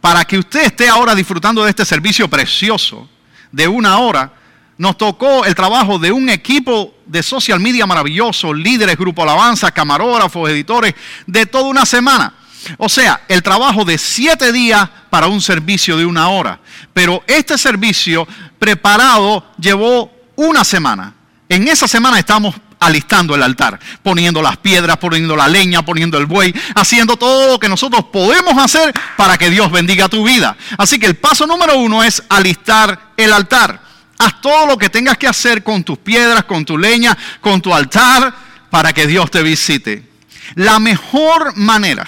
Para 0.00 0.24
que 0.24 0.38
usted 0.38 0.64
esté 0.64 0.88
ahora 0.88 1.14
disfrutando 1.14 1.64
de 1.64 1.70
este 1.70 1.84
servicio 1.84 2.28
precioso 2.28 3.08
de 3.50 3.66
una 3.66 3.98
hora, 3.98 4.32
nos 4.76 4.98
tocó 4.98 5.46
el 5.46 5.54
trabajo 5.54 5.98
de 5.98 6.12
un 6.12 6.28
equipo 6.28 6.94
de 7.06 7.22
social 7.22 7.58
media 7.60 7.86
maravilloso, 7.86 8.52
líderes, 8.52 8.98
grupo 8.98 9.22
alabanza, 9.22 9.70
camarógrafos, 9.70 10.50
editores, 10.50 10.94
de 11.26 11.46
toda 11.46 11.64
una 11.64 11.86
semana 11.86 12.34
o 12.78 12.88
sea, 12.88 13.22
el 13.28 13.42
trabajo 13.42 13.84
de 13.84 13.98
siete 13.98 14.52
días 14.52 14.88
para 15.10 15.28
un 15.28 15.40
servicio 15.40 15.96
de 15.96 16.06
una 16.06 16.28
hora. 16.28 16.60
Pero 16.92 17.22
este 17.26 17.58
servicio 17.58 18.26
preparado 18.58 19.44
llevó 19.58 20.12
una 20.36 20.64
semana. 20.64 21.14
En 21.48 21.68
esa 21.68 21.86
semana 21.86 22.18
estamos 22.18 22.54
alistando 22.78 23.34
el 23.34 23.42
altar, 23.42 23.78
poniendo 24.02 24.42
las 24.42 24.56
piedras, 24.58 24.96
poniendo 24.98 25.36
la 25.36 25.48
leña, 25.48 25.84
poniendo 25.84 26.18
el 26.18 26.26
buey, 26.26 26.54
haciendo 26.74 27.16
todo 27.16 27.52
lo 27.52 27.58
que 27.58 27.68
nosotros 27.68 28.04
podemos 28.12 28.56
hacer 28.58 28.92
para 29.16 29.38
que 29.38 29.50
Dios 29.50 29.70
bendiga 29.70 30.08
tu 30.08 30.24
vida. 30.24 30.56
Así 30.76 30.98
que 30.98 31.06
el 31.06 31.16
paso 31.16 31.46
número 31.46 31.78
uno 31.78 32.02
es 32.02 32.22
alistar 32.28 33.12
el 33.16 33.32
altar. 33.32 33.80
Haz 34.18 34.40
todo 34.40 34.66
lo 34.66 34.78
que 34.78 34.88
tengas 34.88 35.18
que 35.18 35.28
hacer 35.28 35.62
con 35.62 35.84
tus 35.84 35.98
piedras, 35.98 36.44
con 36.44 36.64
tu 36.64 36.78
leña, 36.78 37.16
con 37.40 37.60
tu 37.60 37.74
altar, 37.74 38.34
para 38.70 38.92
que 38.92 39.06
Dios 39.06 39.30
te 39.30 39.42
visite. 39.42 40.08
La 40.54 40.78
mejor 40.78 41.56
manera 41.56 42.06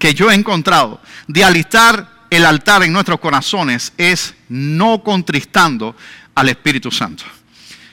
que 0.00 0.14
yo 0.14 0.30
he 0.30 0.34
encontrado 0.34 0.98
de 1.28 1.44
alistar 1.44 2.26
el 2.30 2.46
altar 2.46 2.82
en 2.82 2.92
nuestros 2.92 3.20
corazones 3.20 3.92
es 3.98 4.34
no 4.48 5.02
contristando 5.04 5.94
al 6.34 6.48
Espíritu 6.48 6.90
Santo. 6.90 7.24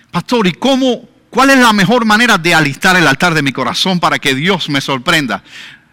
Pastor, 0.09 0.47
¿y 0.47 0.53
cómo, 0.53 1.07
cuál 1.29 1.49
es 1.49 1.59
la 1.59 1.73
mejor 1.73 2.05
manera 2.05 2.37
de 2.37 2.55
alistar 2.55 2.95
el 2.95 3.05
altar 3.05 3.33
de 3.33 3.41
mi 3.41 3.51
corazón 3.51 3.99
para 3.99 4.19
que 4.19 4.33
Dios 4.33 4.69
me 4.69 4.79
sorprenda? 4.79 5.43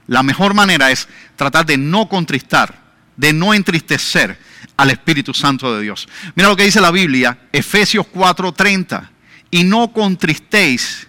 La 0.06 0.22
mejor 0.22 0.54
manera 0.54 0.92
es 0.92 1.08
tratar 1.34 1.66
de 1.66 1.76
no 1.76 2.08
contristar, 2.08 2.80
de 3.16 3.32
no 3.32 3.52
entristecer 3.52 4.38
al 4.76 4.90
Espíritu 4.90 5.34
Santo 5.34 5.74
de 5.74 5.82
Dios. 5.82 6.06
Mira 6.36 6.48
lo 6.48 6.56
que 6.56 6.64
dice 6.64 6.80
la 6.80 6.92
Biblia, 6.92 7.36
Efesios 7.52 8.06
4:30, 8.06 9.10
y 9.50 9.64
no 9.64 9.92
contristéis 9.92 11.08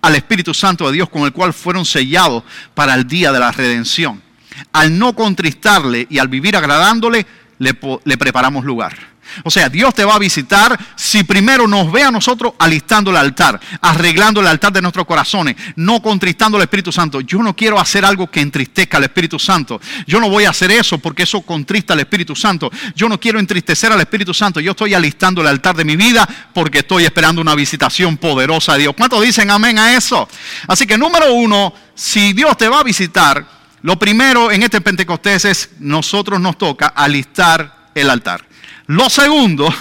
al 0.00 0.14
Espíritu 0.14 0.54
Santo 0.54 0.86
de 0.86 0.94
Dios 0.94 1.10
con 1.10 1.24
el 1.24 1.32
cual 1.32 1.52
fueron 1.52 1.84
sellados 1.84 2.42
para 2.72 2.94
el 2.94 3.06
día 3.06 3.32
de 3.32 3.40
la 3.40 3.52
redención 3.52 4.25
al 4.72 4.98
no 4.98 5.14
contristarle 5.14 6.06
y 6.10 6.18
al 6.18 6.28
vivir 6.28 6.56
agradándole, 6.56 7.26
le, 7.58 8.16
preparamos 8.16 8.64
lugar. 8.64 9.16
O 9.42 9.50
sea, 9.50 9.68
Dios 9.68 9.92
te 9.92 10.04
va 10.04 10.14
a 10.14 10.18
visitar 10.18 10.78
si 10.94 11.24
primero 11.24 11.66
nos 11.66 11.90
ve 11.90 12.02
a 12.02 12.10
nosotros 12.10 12.54
alistando 12.58 13.10
el 13.10 13.16
altar, 13.16 13.60
arreglando 13.80 14.40
el 14.40 14.46
altar 14.46 14.72
de 14.72 14.80
nuestros 14.80 15.04
corazones, 15.04 15.56
no 15.74 16.00
contristando 16.00 16.56
al 16.56 16.62
Espíritu 16.62 16.92
Santo. 16.92 17.20
Yo 17.20 17.42
no 17.42 17.54
quiero 17.54 17.78
hacer 17.78 18.04
algo 18.04 18.30
que 18.30 18.40
entristezca 18.40 18.98
al 18.98 19.04
Espíritu 19.04 19.38
Santo. 19.38 19.80
Yo 20.06 20.20
no 20.20 20.30
voy 20.30 20.44
a 20.44 20.50
hacer 20.50 20.70
eso 20.70 20.98
porque 20.98 21.24
eso 21.24 21.42
contrista 21.42 21.92
al 21.92 22.00
Espíritu 22.00 22.36
Santo. 22.36 22.70
Yo 22.94 23.08
no 23.08 23.18
quiero 23.18 23.40
entristecer 23.40 23.90
al 23.92 24.00
Espíritu 24.00 24.32
Santo. 24.32 24.60
Yo 24.60 24.70
estoy 24.70 24.94
alistando 24.94 25.40
el 25.40 25.48
altar 25.48 25.74
de 25.74 25.84
mi 25.84 25.96
vida 25.96 26.26
porque 26.54 26.78
estoy 26.78 27.04
esperando 27.04 27.40
una 27.40 27.54
visitación 27.56 28.16
poderosa 28.16 28.74
de 28.74 28.80
Dios. 28.80 28.94
¿Cuántos 28.96 29.20
dicen 29.22 29.50
amén 29.50 29.78
a 29.78 29.96
eso? 29.96 30.28
Así 30.68 30.86
que 30.86 30.96
número 30.96 31.32
uno, 31.34 31.74
si 31.94 32.32
Dios 32.32 32.56
te 32.56 32.68
va 32.68 32.80
a 32.80 32.84
visitar, 32.84 33.55
lo 33.86 33.96
primero 34.00 34.50
en 34.50 34.64
este 34.64 34.80
Pentecostés 34.80 35.44
es 35.44 35.70
nosotros 35.78 36.40
nos 36.40 36.58
toca 36.58 36.88
alistar 36.88 37.90
el 37.94 38.10
altar. 38.10 38.44
Lo 38.88 39.08
segundo 39.08 39.72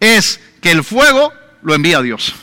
es 0.00 0.40
que 0.60 0.72
el 0.72 0.82
fuego 0.82 1.32
lo 1.62 1.72
envía 1.72 2.02
Dios. 2.02 2.34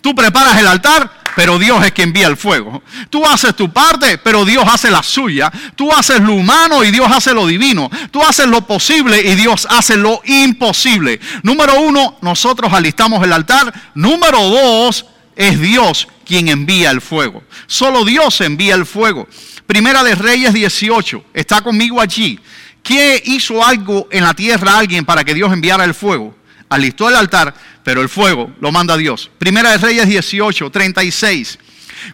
Tú 0.00 0.16
preparas 0.16 0.58
el 0.58 0.66
altar, 0.66 1.22
pero 1.36 1.60
Dios 1.60 1.86
es 1.86 1.92
quien 1.92 2.08
envía 2.08 2.26
el 2.26 2.36
fuego. 2.36 2.82
Tú 3.08 3.24
haces 3.24 3.54
tu 3.54 3.72
parte, 3.72 4.18
pero 4.18 4.44
Dios 4.44 4.64
hace 4.68 4.90
la 4.90 5.04
suya. 5.04 5.48
Tú 5.76 5.92
haces 5.92 6.18
lo 6.18 6.34
humano 6.34 6.82
y 6.82 6.90
Dios 6.90 7.08
hace 7.08 7.32
lo 7.32 7.46
divino. 7.46 7.88
Tú 8.10 8.20
haces 8.20 8.48
lo 8.48 8.66
posible 8.66 9.20
y 9.20 9.36
Dios 9.36 9.64
hace 9.70 9.96
lo 9.96 10.20
imposible. 10.24 11.20
Número 11.44 11.80
uno, 11.82 12.18
nosotros 12.20 12.72
alistamos 12.72 13.22
el 13.22 13.32
altar. 13.32 13.72
Número 13.94 14.42
dos, 14.42 15.06
es 15.38 15.60
Dios 15.60 16.08
quien 16.26 16.48
envía 16.48 16.90
el 16.90 17.00
fuego. 17.00 17.44
Solo 17.68 18.04
Dios 18.04 18.40
envía 18.40 18.74
el 18.74 18.84
fuego. 18.84 19.28
Primera 19.68 20.02
de 20.02 20.14
Reyes 20.14 20.54
18, 20.54 21.24
está 21.34 21.60
conmigo 21.60 22.00
allí. 22.00 22.40
¿Quién 22.82 23.20
hizo 23.26 23.62
algo 23.62 24.08
en 24.10 24.24
la 24.24 24.32
tierra 24.32 24.72
a 24.72 24.78
alguien 24.78 25.04
para 25.04 25.24
que 25.24 25.34
Dios 25.34 25.52
enviara 25.52 25.84
el 25.84 25.92
fuego? 25.92 26.34
Alistó 26.70 27.06
el 27.10 27.16
altar, 27.16 27.52
pero 27.84 28.00
el 28.00 28.08
fuego 28.08 28.50
lo 28.62 28.72
manda 28.72 28.96
Dios. 28.96 29.30
Primera 29.36 29.72
de 29.72 29.76
Reyes 29.76 30.08
18, 30.08 30.70
36. 30.70 31.58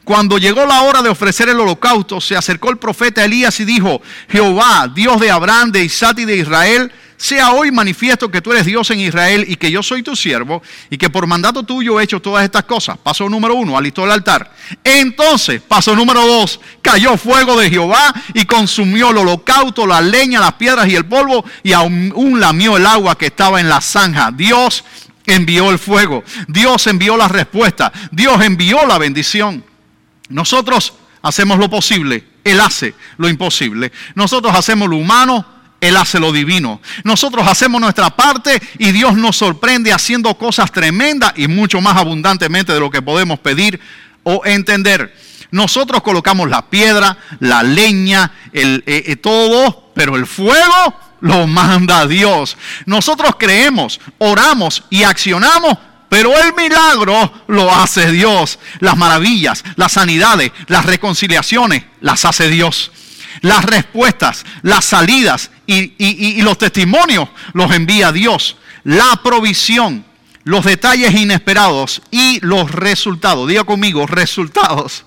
Cuando 0.03 0.39
llegó 0.39 0.67
la 0.67 0.83
hora 0.83 1.01
de 1.01 1.11
ofrecer 1.11 1.49
el 1.49 1.61
holocausto, 1.61 2.21
se 2.21 2.37
acercó 2.37 2.71
el 2.71 2.79
profeta 2.79 3.25
Elías 3.25 3.61
y 3.61 3.65
dijo, 3.65 4.03
Jehová, 4.29 4.91
Dios 4.93 5.21
de 5.21 5.31
Abraham, 5.31 5.71
de 5.71 5.85
Isaac 5.85 6.19
y 6.19 6.25
de 6.25 6.39
Israel, 6.39 6.91
sea 7.17 7.53
hoy 7.53 7.71
manifiesto 7.71 8.31
que 8.31 8.41
tú 8.41 8.53
eres 8.53 8.67
Dios 8.67 8.91
en 8.91 9.01
Israel 9.01 9.45
y 9.49 9.57
que 9.57 9.71
yo 9.71 9.83
soy 9.83 10.03
tu 10.03 10.17
siervo 10.17 10.63
y 10.91 10.99
que 10.99 11.11
por 11.11 11.27
mandato 11.27 11.63
tuyo 11.63 11.99
he 11.99 12.05
hecho 12.05 12.21
todas 12.21 12.45
estas 12.45 12.65
cosas. 12.65 12.99
Paso 12.99 13.29
número 13.29 13.55
uno, 13.55 13.77
alistó 13.77 14.05
el 14.05 14.11
altar. 14.11 14.53
Entonces, 14.83 15.61
paso 15.63 15.95
número 15.95 16.27
dos, 16.27 16.61
cayó 16.83 17.17
fuego 17.17 17.59
de 17.59 17.71
Jehová 17.71 18.15
y 18.35 18.45
consumió 18.45 19.11
el 19.11 19.19
holocausto, 19.19 19.87
la 19.87 20.01
leña, 20.01 20.41
las 20.41 20.55
piedras 20.55 20.89
y 20.89 20.97
el 20.97 21.07
polvo 21.07 21.45
y 21.63 21.73
aún 21.73 22.41
lamió 22.41 22.77
el 22.77 22.87
agua 22.87 23.17
que 23.17 23.27
estaba 23.27 23.61
en 23.61 23.69
la 23.69 23.81
zanja. 23.81 24.31
Dios 24.33 24.85
envió 25.27 25.71
el 25.71 25.79
fuego, 25.79 26.25
Dios 26.49 26.87
envió 26.87 27.17
la 27.17 27.29
respuesta, 27.29 27.93
Dios 28.11 28.43
envió 28.43 28.87
la 28.87 28.99
bendición. 28.99 29.65
Nosotros 30.29 30.95
hacemos 31.23 31.59
lo 31.59 31.71
posible, 31.71 32.25
Él 32.45 32.61
hace 32.61 32.95
lo 33.17 33.29
imposible. 33.29 33.93
Nosotros 34.15 34.55
hacemos 34.55 34.89
lo 34.89 34.97
humano, 34.97 35.54
él 35.89 35.97
hace 35.97 36.19
lo 36.19 36.33
divino. 36.33 36.81
Nosotros 37.03 37.47
hacemos 37.47 37.81
nuestra 37.81 38.11
parte 38.11 38.61
y 38.79 38.93
Dios 38.93 39.15
nos 39.17 39.37
sorprende 39.37 39.93
haciendo 39.93 40.35
cosas 40.37 40.73
tremendas 40.73 41.33
y 41.37 41.49
mucho 41.49 41.81
más 41.81 41.97
abundantemente 41.97 42.73
de 42.73 42.81
lo 42.81 42.91
que 42.91 43.03
podemos 43.03 43.39
pedir 43.39 43.81
o 44.23 44.43
entender. 44.45 45.15
Nosotros 45.51 46.03
colocamos 46.03 46.49
la 46.49 46.69
piedra, 46.69 47.17
la 47.41 47.63
leña, 47.63 48.33
el, 48.53 48.83
eh, 48.87 49.05
eh, 49.07 49.17
todo, 49.17 49.93
pero 49.95 50.17
el 50.17 50.27
fuego 50.27 50.99
lo 51.21 51.47
manda 51.47 52.07
Dios. 52.07 52.57
Nosotros 52.87 53.37
creemos, 53.39 54.01
oramos 54.19 54.85
y 54.91 55.05
accionamos, 55.05 55.79
pero 56.09 56.33
el 56.39 56.55
milagro 56.55 57.33
lo 57.47 57.75
hace 57.75 58.11
Dios. 58.11 58.59
Las 58.81 58.97
maravillas, 58.97 59.65
las 59.77 59.93
sanidades, 59.93 60.51
las 60.67 60.87
reconciliaciones 60.87 61.85
las 62.01 62.25
hace 62.25 62.49
Dios. 62.49 62.91
Las 63.41 63.65
respuestas, 63.65 64.45
las 64.63 64.85
salidas 64.85 65.51
y, 65.67 66.43
los 66.43 66.59
testimonios 66.59 67.29
los 67.53 67.73
envía 67.73 68.13
Dios. 68.13 68.57
La 68.85 69.21
provisión, 69.23 70.05
los 70.45 70.65
detalles 70.65 71.15
inesperados 71.15 72.03
y 72.11 72.39
los 72.45 72.71
resultados. 72.71 73.49
Diga 73.49 73.65
conmigo, 73.65 74.07
resultados. 74.07 75.05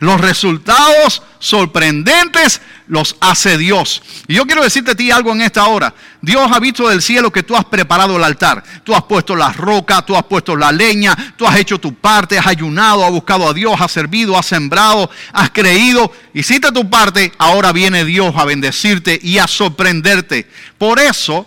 Los 0.00 0.20
resultados 0.20 1.22
sorprendentes 1.38 2.60
los 2.86 3.16
hace 3.20 3.56
Dios. 3.58 4.02
Y 4.28 4.34
yo 4.34 4.46
quiero 4.46 4.62
decirte 4.62 4.92
a 4.92 4.94
ti 4.94 5.10
algo 5.10 5.32
en 5.32 5.42
esta 5.42 5.64
hora. 5.66 5.94
Dios 6.20 6.50
ha 6.52 6.58
visto 6.58 6.88
del 6.88 7.02
cielo 7.02 7.30
que 7.30 7.42
tú 7.42 7.56
has 7.56 7.64
preparado 7.64 8.16
el 8.16 8.24
altar. 8.24 8.62
Tú 8.82 8.94
has 8.94 9.02
puesto 9.04 9.36
la 9.36 9.52
roca, 9.52 10.02
tú 10.02 10.16
has 10.16 10.24
puesto 10.24 10.56
la 10.56 10.72
leña, 10.72 11.34
tú 11.36 11.46
has 11.46 11.56
hecho 11.56 11.78
tu 11.78 11.94
parte, 11.94 12.38
has 12.38 12.46
ayunado, 12.46 13.04
has 13.04 13.10
buscado 13.10 13.48
a 13.48 13.54
Dios, 13.54 13.80
has 13.80 13.92
servido, 13.92 14.38
has 14.38 14.46
sembrado, 14.46 15.10
has 15.32 15.50
creído. 15.50 16.10
Hiciste 16.32 16.72
tu 16.72 16.88
parte, 16.88 17.32
ahora 17.38 17.72
viene 17.72 18.04
Dios 18.04 18.34
a 18.36 18.44
bendecirte 18.44 19.18
y 19.22 19.38
a 19.38 19.46
sorprenderte. 19.46 20.48
Por 20.78 20.98
eso 20.98 21.46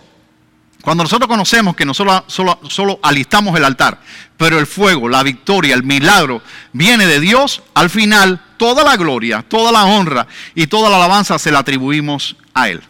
cuando 0.88 1.04
nosotros 1.04 1.28
conocemos 1.28 1.76
que 1.76 1.84
nosotros 1.84 2.22
solo, 2.28 2.58
solo, 2.66 2.98
alistamos 3.02 3.54
el 3.54 3.62
altar, 3.62 4.00
pero 4.38 4.58
el 4.58 4.66
fuego, 4.66 5.06
la 5.06 5.22
victoria, 5.22 5.74
el 5.74 5.82
milagro 5.82 6.40
viene 6.72 7.04
de 7.04 7.20
Dios, 7.20 7.62
al 7.74 7.90
final 7.90 8.42
toda 8.56 8.82
la 8.84 8.96
gloria, 8.96 9.44
toda 9.46 9.70
la 9.70 9.84
honra 9.84 10.26
y 10.54 10.66
toda 10.66 10.88
la 10.88 10.96
alabanza 10.96 11.38
se 11.38 11.50
la 11.50 11.58
atribuimos 11.58 12.36
a 12.54 12.70
Él. 12.70 12.82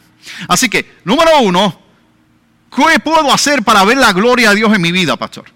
Así 0.46 0.68
que, 0.68 0.94
número 1.02 1.40
uno, 1.40 1.76
¿qué 2.70 3.00
puedo 3.00 3.32
hacer 3.32 3.64
para 3.64 3.82
ver 3.82 3.96
la 3.96 4.12
gloria 4.12 4.50
de 4.50 4.54
Dios 4.54 4.72
en 4.72 4.80
mi 4.80 4.92
vida, 4.92 5.16
pastor? 5.16 5.46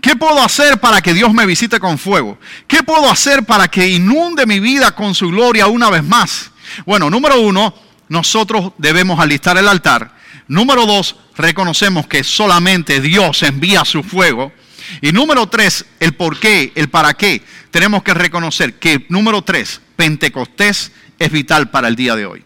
¿Qué 0.00 0.14
puedo 0.14 0.40
hacer 0.40 0.78
para 0.78 1.02
que 1.02 1.12
Dios 1.12 1.34
me 1.34 1.44
visite 1.44 1.80
con 1.80 1.98
fuego? 1.98 2.38
¿Qué 2.68 2.84
puedo 2.84 3.10
hacer 3.10 3.44
para 3.46 3.66
que 3.66 3.88
inunde 3.88 4.46
mi 4.46 4.60
vida 4.60 4.94
con 4.94 5.12
su 5.12 5.26
gloria 5.26 5.66
una 5.66 5.90
vez 5.90 6.04
más? 6.04 6.52
Bueno, 6.86 7.10
número 7.10 7.40
uno, 7.40 7.74
nosotros 8.08 8.74
debemos 8.78 9.18
alistar 9.18 9.58
el 9.58 9.66
altar 9.66 10.20
Número 10.50 10.84
dos, 10.84 11.14
reconocemos 11.40 12.06
que 12.06 12.24
solamente 12.24 13.00
Dios 13.00 13.42
envía 13.42 13.84
su 13.84 14.02
fuego. 14.02 14.52
Y 15.00 15.12
número 15.12 15.46
tres, 15.48 15.84
el 16.00 16.14
por 16.14 16.38
qué, 16.38 16.72
el 16.74 16.88
para 16.88 17.14
qué. 17.14 17.42
Tenemos 17.70 18.02
que 18.02 18.14
reconocer 18.14 18.74
que, 18.74 19.06
número 19.08 19.42
tres, 19.42 19.80
Pentecostés 19.96 20.92
es 21.18 21.30
vital 21.30 21.70
para 21.70 21.88
el 21.88 21.96
día 21.96 22.16
de 22.16 22.26
hoy. 22.26 22.44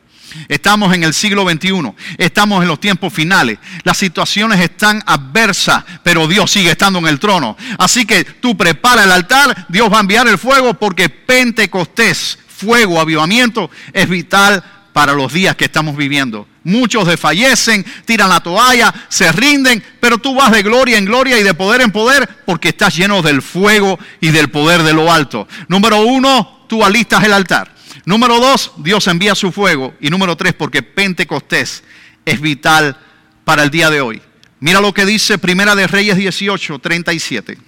Estamos 0.49 0.93
en 0.95 1.05
el 1.05 1.15
siglo 1.15 1.49
XXI, 1.49 1.93
estamos 2.19 2.63
en 2.63 2.69
los 2.69 2.81
tiempos 2.81 3.13
finales, 3.13 3.59
las 3.85 3.97
situaciones 3.97 4.59
están 4.61 5.01
adversas, 5.07 5.85
pero 6.03 6.27
Dios 6.27 6.51
sigue 6.51 6.73
estando 6.73 6.99
en 6.99 7.07
el 7.07 7.21
trono. 7.21 7.57
Así 7.79 8.05
que 8.05 8.25
tú 8.25 8.57
prepara 8.57 9.05
el 9.05 9.13
altar, 9.13 9.67
Dios 9.69 9.93
va 9.93 9.99
a 9.99 10.01
enviar 10.01 10.27
el 10.27 10.39
fuego 10.39 10.75
porque 10.75 11.09
Pentecostés, 11.09 12.39
fuego, 12.49 13.01
avivamiento, 13.01 13.71
es 13.93 14.09
vital 14.09 14.65
para 14.93 15.13
los 15.13 15.33
días 15.33 15.57
que 15.57 15.67
estamos 15.67 15.97
viviendo. 15.97 16.49
Muchos 16.65 17.07
desfallecen, 17.07 17.85
tiran 18.07 18.31
la 18.31 18.41
toalla, 18.41 18.93
se 19.09 19.31
rinden, 19.33 19.85
pero 20.01 20.17
tú 20.17 20.35
vas 20.35 20.51
de 20.51 20.63
gloria 20.63 20.97
en 20.97 21.05
gloria 21.05 21.39
y 21.39 21.43
de 21.43 21.53
poder 21.53 21.83
en 21.83 21.93
poder 21.93 22.27
porque 22.47 22.71
estás 22.71 22.97
lleno 22.97 23.21
del 23.21 23.43
fuego 23.43 23.99
y 24.21 24.31
del 24.31 24.51
poder 24.51 24.83
de 24.83 24.95
lo 24.95 25.13
alto. 25.13 25.47
Número 25.69 26.01
uno, 26.01 26.65
tú 26.67 26.83
alistas 26.83 27.23
el 27.25 27.35
altar. 27.35 27.75
Número 28.07 28.41
dos, 28.41 28.73
Dios 28.79 29.07
envía 29.09 29.35
su 29.35 29.53
fuego. 29.53 29.95
Y 30.01 30.09
número 30.09 30.37
tres, 30.37 30.55
porque 30.55 30.83
Pentecostés 30.83 31.85
es 32.25 32.41
vital 32.41 32.99
para 33.45 33.63
el 33.63 33.71
día 33.71 33.91
de 33.91 34.01
hoy. 34.01 34.23
Mira 34.61 34.81
lo 34.81 34.95
que 34.95 35.05
dice 35.05 35.37
Primera 35.37 35.75
de 35.75 35.87
Reyes 35.87 36.17
18, 36.17 36.79
37. 36.79 37.59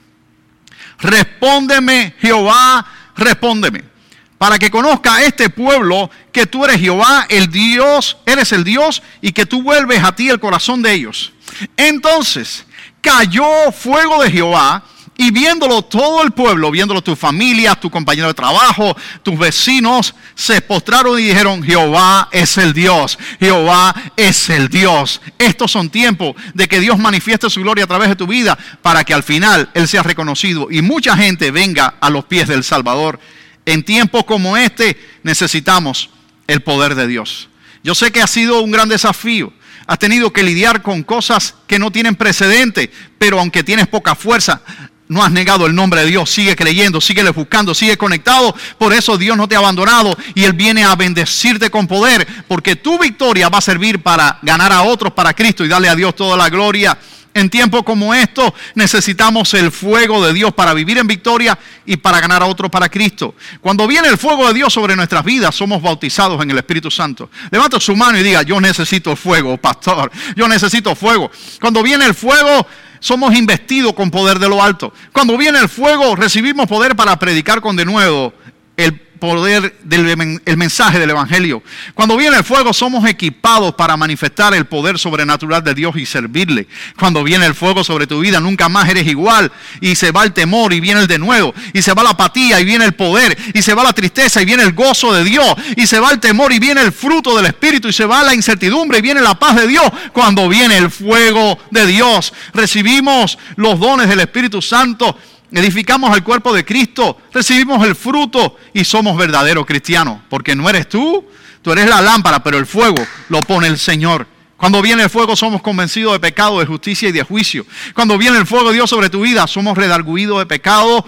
Respóndeme, 0.99 2.15
Jehová, 2.19 2.87
respóndeme 3.15 3.96
para 4.39 4.59
que 4.59 4.71
conozca 4.71 5.23
este 5.23 5.49
pueblo 5.51 6.11
que 6.33 6.47
tú 6.47 6.65
eres 6.65 6.81
Jehová, 6.81 7.27
el 7.29 7.51
Dios, 7.51 8.19
eres 8.27 8.53
el 8.53 8.65
Dios 8.65 9.03
y 9.21 9.33
que 9.33 9.47
tú 9.47 9.63
vuelves 9.63 10.03
a 10.03 10.15
ti 10.15 10.29
el 10.29 10.41
corazón 10.41 10.83
de 10.83 10.93
ellos. 10.93 11.33
Entonces 11.77 12.67
cayó 13.01 13.73
fuego 13.73 14.23
de 14.23 14.31
Jehová 14.31 14.85
y 15.19 15.31
viéndolo 15.31 15.83
todo 15.83 16.23
el 16.23 16.33
pueblo, 16.33 16.71
viéndolo 16.71 17.03
tu 17.03 17.17
familia, 17.17 17.75
tu 17.75 17.91
compañero 17.91 18.29
de 18.29 18.35
trabajo, 18.35 18.95
tus 19.23 19.39
vecinos, 19.39 20.15
se 20.35 20.61
postraron 20.61 21.19
y 21.19 21.25
dijeron, 21.25 21.63
Jehová 21.63 22.29
es 22.31 22.59
el 22.59 22.75
Dios, 22.75 23.19
Jehová 23.41 23.95
es 24.17 24.51
el 24.51 24.69
Dios. 24.69 25.23
Estos 25.39 25.71
son 25.73 25.89
tiempos 25.89 26.35
de 26.53 26.69
que 26.69 26.81
Dios 26.81 26.99
manifieste 26.99 27.49
su 27.49 27.63
gloria 27.63 27.85
a 27.85 27.89
través 27.89 28.11
de 28.11 28.17
tu 28.17 28.27
vida 28.27 28.59
para 28.83 29.05
que 29.05 29.15
al 29.15 29.23
final 29.23 29.71
Él 29.73 29.89
sea 29.89 30.03
reconocido 30.03 30.69
y 30.71 30.83
mucha 30.83 31.17
gente 31.17 31.51
venga 31.51 31.95
a 32.01 32.11
los 32.11 32.27
pies 32.27 32.49
del 32.49 32.63
Salvador 32.63 33.19
en 33.67 33.83
tiempos 33.83 34.25
como 34.25 34.57
este 34.57 34.97
necesitamos 35.23 36.09
el 36.47 36.63
poder 36.63 36.95
de 36.95 37.07
Dios. 37.07 37.49
Yo 37.83 37.95
sé 37.95 38.11
que 38.11 38.23
ha 38.23 38.27
sido 38.27 38.63
un 38.63 38.71
gran 38.71 38.89
desafío. 38.89 39.53
Has 39.87 39.99
tenido 39.99 40.33
que 40.33 40.43
lidiar 40.43 40.83
con 40.83 41.03
cosas 41.03 41.55
que 41.67 41.79
no 41.79 41.93
tienen 41.93 42.17
precedente, 42.17 42.91
pero 43.19 43.39
aunque 43.39 43.63
tienes 43.63 43.87
poca 43.87 44.15
fuerza, 44.15 44.61
no 45.09 45.23
has 45.23 45.31
negado 45.31 45.67
el 45.67 45.75
nombre 45.75 46.01
de 46.01 46.09
Dios, 46.09 46.31
sigue 46.31 46.57
creyendo, 46.57 47.01
sigue 47.01 47.29
buscando, 47.31 47.75
sigue 47.75 47.97
conectado. 47.97 48.55
Por 48.79 48.93
eso 48.93 49.17
Dios 49.17 49.37
no 49.37 49.47
te 49.47 49.55
ha 49.55 49.59
abandonado 49.59 50.17
y 50.35 50.45
Él 50.45 50.53
viene 50.55 50.85
a 50.85 50.97
bendecirte 50.97 51.71
con 51.71 51.87
poder, 51.87 52.27
porque 52.49 52.75
tu 52.75 52.99
victoria 52.99 53.49
va 53.49 53.59
a 53.59 53.63
servir 53.63 54.03
para 54.03 54.39
ganar 54.43 54.73
a 54.73 54.83
otros 54.83 55.13
para 55.13 55.35
Cristo 55.35 55.65
y 55.65 55.69
darle 55.69 55.89
a 55.89 55.95
Dios 55.95 56.17
toda 56.17 56.37
la 56.37 56.49
gloria. 56.51 56.99
En 57.37 57.51
tiempos 57.51 57.83
como 57.83 58.15
estos 58.15 58.51
necesitamos 58.75 59.53
el 59.53 59.71
fuego 59.71 60.25
de 60.25 60.33
Dios 60.33 60.55
para 60.55 60.73
vivir 60.73 60.97
en 60.97 61.07
victoria 61.07 61.59
y 61.85 61.99
para 61.99 62.19
ganar 62.19 62.43
a 62.43 62.47
otros 62.47 62.71
para 62.71 62.89
Cristo. 62.89 63.35
Cuando 63.61 63.87
viene 63.87 64.09
el 64.09 64.17
fuego 64.17 64.49
de 64.49 64.55
Dios 64.55 64.73
sobre 64.73 64.97
nuestras 64.97 65.23
vidas, 65.23 65.55
somos 65.55 65.83
bautizados 65.83 66.43
en 66.43 66.51
el 66.51 66.57
Espíritu 66.57 66.91
Santo. 66.91 67.29
Levanta 67.51 67.79
su 67.79 67.95
mano 67.95 68.19
y 68.19 68.23
diga, 68.23 68.41
yo 68.41 68.59
necesito 68.59 69.15
fuego, 69.17 69.59
pastor. 69.59 70.11
Yo 70.35 70.49
necesito 70.49 70.95
fuego. 70.95 71.31
Cuando 71.61 71.83
viene 71.83 72.07
el 72.07 72.15
fuego, 72.15 72.67
somos 73.01 73.37
investidos 73.37 73.93
con 73.93 74.11
poder 74.11 74.39
de 74.39 74.49
lo 74.49 74.63
alto. 74.63 74.95
Cuando 75.13 75.37
viene 75.37 75.59
el 75.59 75.69
fuego, 75.69 76.17
recibimos 76.17 76.67
poder 76.67 76.97
para 76.97 77.19
predicar 77.19 77.61
con 77.61 77.77
de 77.77 77.85
nuevo 77.85 78.33
el 78.79 79.06
poder 79.19 79.77
del 79.83 80.41
el 80.45 80.57
mensaje 80.57 80.99
del 80.99 81.11
Evangelio. 81.11 81.63
Cuando 81.95 82.17
viene 82.17 82.37
el 82.37 82.45
fuego 82.45 82.73
somos 82.73 83.09
equipados 83.09 83.75
para 83.75 83.97
manifestar 83.97 84.55
el 84.55 84.67
poder 84.67 84.99
sobrenatural 84.99 85.63
de 85.65 85.75
Dios 85.75 85.97
y 85.97 86.07
servirle. 86.07 86.67
Cuando 86.99 87.23
viene 87.25 87.47
el 87.47 87.55
fuego 87.55 87.85
sobre 87.85 88.07
tu 88.07 88.21
vida 88.21 88.41
nunca 88.41 88.69
más 88.69 88.89
eres 88.89 89.07
igual 89.07 89.51
y 89.81 89.95
se 89.97 90.13
va 90.13 90.25
el 90.25 90.33
temor 90.33 90.73
y 90.73 90.81
viene 90.81 91.01
el 91.01 91.07
de 91.07 91.19
nuevo 91.19 91.55
y 91.73 91.83
se 91.83 91.95
va 91.95 92.03
la 92.03 92.11
apatía 92.11 92.61
y 92.61 92.65
viene 92.65 92.85
el 92.85 92.95
poder 92.95 93.37
y 93.55 93.63
se 93.63 93.75
va 93.75 93.85
la 93.85 93.93
tristeza 93.93 94.41
y 94.43 94.45
viene 94.45 94.63
el 94.63 94.73
gozo 94.73 95.13
de 95.13 95.25
Dios 95.25 95.55
y 95.77 95.87
se 95.87 96.01
va 96.01 96.11
el 96.11 96.21
temor 96.21 96.53
y 96.53 96.59
viene 96.59 96.83
el 96.83 96.93
fruto 96.93 97.37
del 97.37 97.47
Espíritu 97.47 97.89
y 97.89 97.93
se 97.93 98.05
va 98.05 98.23
la 98.23 98.35
incertidumbre 98.35 98.99
y 98.99 99.03
viene 99.03 99.21
la 99.21 99.39
paz 99.39 99.57
de 99.57 99.67
Dios. 99.67 99.87
Cuando 100.13 100.49
viene 100.49 100.77
el 100.77 100.91
fuego 100.91 101.59
de 101.71 101.87
Dios 101.87 102.33
recibimos 102.53 103.39
los 103.57 103.79
dones 103.79 104.09
del 104.09 104.21
Espíritu 104.21 104.63
Santo 104.63 105.17
edificamos 105.53 106.11
al 106.11 106.25
cuerpo 106.25 106.53
de 106.53 106.65
Cristo, 106.65 107.19
recibimos 107.33 107.87
el 107.87 107.95
fruto 107.95 108.57
y 108.73 108.85
somos 108.85 109.17
verdaderos 109.17 109.67
cristianos. 109.67 110.21
Porque 110.29 110.55
no 110.55 110.69
eres 110.69 110.89
tú, 110.89 111.25
tú 111.63 111.73
eres 111.73 111.89
la 111.89 112.01
lámpara, 112.01 112.43
pero 112.43 112.59
el 112.59 112.67
fuego 112.67 113.05
lo 113.29 113.43
pone 113.43 113.67
el 113.67 113.79
Señor. 113.79 114.27
Cuando 114.57 114.81
viene 114.81 115.03
el 115.03 115.11
fuego 115.11 115.37
somos 115.37 115.61
convencidos 115.61 116.15
de 116.15 116.21
pecado, 116.21 116.61
de 116.61 116.67
justicia 116.67 117.09
y 117.09 117.13
de 117.13 117.23
juicio. 117.23 117.67
Cuando 117.95 118.17
viene 118.17 118.39
el 118.39 118.47
fuego 118.47 118.69
de 118.69 118.75
Dios 118.75 118.89
sobre 118.89 119.11
tu 119.11 119.21
vida 119.21 119.47
somos 119.47 119.77
redarguidos 119.77 120.39
de 120.39 120.47
pecado 120.47 121.07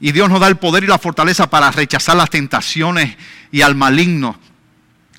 y 0.00 0.12
Dios 0.12 0.28
nos 0.28 0.40
da 0.40 0.48
el 0.48 0.56
poder 0.56 0.82
y 0.82 0.88
la 0.88 0.98
fortaleza 0.98 1.48
para 1.48 1.70
rechazar 1.70 2.16
las 2.16 2.30
tentaciones 2.30 3.16
y 3.52 3.62
al 3.62 3.76
maligno. 3.76 4.38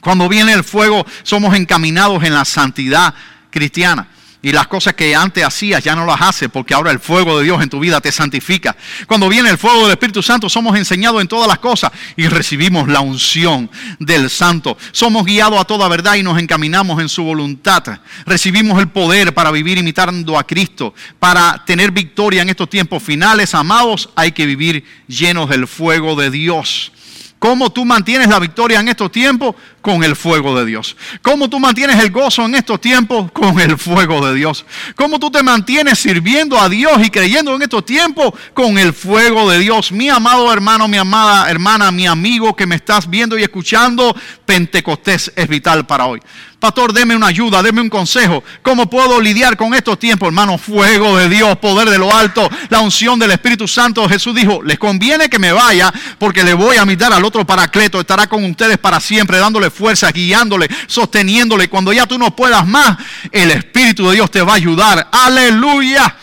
Cuando 0.01 0.27
viene 0.27 0.51
el 0.51 0.65
fuego 0.65 1.05
somos 1.23 1.55
encaminados 1.55 2.23
en 2.23 2.33
la 2.33 2.43
santidad 2.43 3.13
cristiana. 3.49 4.09
Y 4.45 4.51
las 4.51 4.67
cosas 4.67 4.93
que 4.93 5.15
antes 5.15 5.43
hacías 5.43 5.83
ya 5.83 5.95
no 5.95 6.05
las 6.05 6.21
haces 6.21 6.49
porque 6.53 6.75
ahora 6.75 6.91
el 6.91 6.99
fuego 6.99 7.39
de 7.39 7.45
Dios 7.45 7.63
en 7.63 7.69
tu 7.71 7.79
vida 7.79 7.99
te 7.99 8.11
santifica. 8.11 8.77
Cuando 9.07 9.27
viene 9.27 9.49
el 9.49 9.57
fuego 9.57 9.81
del 9.81 9.93
Espíritu 9.93 10.21
Santo 10.21 10.49
somos 10.49 10.77
enseñados 10.77 11.19
en 11.19 11.27
todas 11.27 11.47
las 11.47 11.57
cosas 11.57 11.91
y 12.15 12.27
recibimos 12.27 12.87
la 12.87 12.99
unción 12.99 13.71
del 13.97 14.29
Santo. 14.29 14.77
Somos 14.91 15.25
guiados 15.25 15.59
a 15.59 15.65
toda 15.65 15.87
verdad 15.87 16.13
y 16.13 16.21
nos 16.21 16.37
encaminamos 16.37 17.01
en 17.01 17.09
su 17.09 17.23
voluntad. 17.23 18.01
Recibimos 18.27 18.79
el 18.79 18.89
poder 18.89 19.33
para 19.33 19.49
vivir 19.49 19.79
imitando 19.79 20.37
a 20.37 20.45
Cristo. 20.45 20.93
Para 21.17 21.63
tener 21.65 21.89
victoria 21.89 22.43
en 22.43 22.49
estos 22.49 22.69
tiempos 22.69 23.01
finales, 23.01 23.55
amados, 23.55 24.11
hay 24.15 24.31
que 24.31 24.45
vivir 24.45 24.85
llenos 25.07 25.49
del 25.49 25.65
fuego 25.67 26.15
de 26.15 26.29
Dios. 26.29 26.91
¿Cómo 27.39 27.71
tú 27.71 27.85
mantienes 27.85 28.29
la 28.29 28.39
victoria 28.39 28.79
en 28.79 28.87
estos 28.87 29.11
tiempos? 29.11 29.55
Con 29.85 30.03
el 30.03 30.15
fuego 30.15 30.57
de 30.57 30.65
Dios. 30.65 30.97
¿Cómo 31.21 31.47
tú 31.47 31.59
mantienes 31.59 32.03
el 32.03 32.09
gozo 32.09 32.43
en 32.43 32.55
estos 32.55 32.81
tiempos? 32.81 33.31
Con 33.31 33.59
el 33.59 33.77
fuego 33.77 34.25
de 34.25 34.33
Dios. 34.33 34.65
¿Cómo 34.95 35.19
tú 35.19 35.29
te 35.29 35.43
mantienes 35.43 35.99
sirviendo 35.99 36.59
a 36.59 36.69
Dios 36.69 37.05
y 37.05 37.11
creyendo 37.11 37.53
en 37.53 37.61
estos 37.61 37.85
tiempos? 37.85 38.33
Con 38.55 38.79
el 38.79 38.93
fuego 38.93 39.47
de 39.47 39.59
Dios. 39.59 39.91
Mi 39.91 40.09
amado 40.09 40.51
hermano, 40.51 40.87
mi 40.87 40.97
amada 40.97 41.51
hermana, 41.51 41.91
mi 41.91 42.07
amigo 42.07 42.55
que 42.55 42.65
me 42.65 42.77
estás 42.77 43.07
viendo 43.07 43.37
y 43.37 43.43
escuchando, 43.43 44.15
Pentecostés 44.47 45.31
es 45.35 45.47
vital 45.47 45.85
para 45.85 46.07
hoy. 46.07 46.19
Pastor, 46.65 46.93
deme 46.93 47.15
una 47.15 47.27
ayuda, 47.27 47.61
deme 47.61 47.81
un 47.81 47.89
consejo. 47.89 48.43
¿Cómo 48.63 48.89
puedo 48.89 49.21
lidiar 49.21 49.55
con 49.55 49.75
estos 49.75 49.99
tiempos, 49.99 50.25
hermano? 50.25 50.57
Fuego 50.57 51.15
de 51.15 51.29
Dios, 51.29 51.57
poder 51.57 51.91
de 51.91 51.99
lo 51.99 52.11
alto, 52.11 52.49
la 52.69 52.79
unción 52.79 53.19
del 53.19 53.29
Espíritu 53.29 53.67
Santo. 53.67 54.09
Jesús 54.09 54.33
dijo, 54.33 54.63
les 54.63 54.79
conviene 54.79 55.29
que 55.29 55.37
me 55.37 55.51
vaya 55.51 55.93
porque 56.17 56.43
le 56.43 56.55
voy 56.55 56.77
a 56.77 56.81
invitar 56.81 57.13
al 57.13 57.23
otro 57.23 57.45
paracleto. 57.45 57.99
Estará 57.99 58.25
con 58.27 58.43
ustedes 58.45 58.79
para 58.79 58.99
siempre, 58.99 59.37
dándole 59.37 59.69
fuerza, 59.75 60.11
guiándole, 60.11 60.67
sosteniéndole. 60.87 61.67
Cuando 61.67 61.93
ya 61.93 62.07
tú 62.07 62.17
no 62.17 62.35
puedas 62.35 62.65
más, 62.65 62.97
el 63.31 63.51
Espíritu 63.51 64.07
de 64.07 64.15
Dios 64.15 64.31
te 64.31 64.41
va 64.41 64.53
a 64.53 64.55
ayudar. 64.55 65.09
Aleluya. 65.11 66.15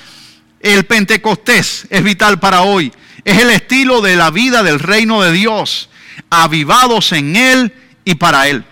El 0.58 0.84
Pentecostés 0.84 1.86
es 1.90 2.02
vital 2.02 2.40
para 2.40 2.62
hoy. 2.62 2.92
Es 3.24 3.38
el 3.38 3.50
estilo 3.50 4.00
de 4.00 4.16
la 4.16 4.30
vida 4.30 4.62
del 4.62 4.80
reino 4.80 5.22
de 5.22 5.32
Dios. 5.32 5.88
Avivados 6.30 7.12
en 7.12 7.36
Él 7.36 7.74
y 8.04 8.14
para 8.14 8.48
Él. 8.48 8.64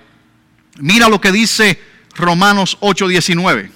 Mira 0.78 1.08
lo 1.08 1.20
que 1.20 1.30
dice 1.30 1.80
Romanos 2.16 2.78
8:19. 2.80 3.70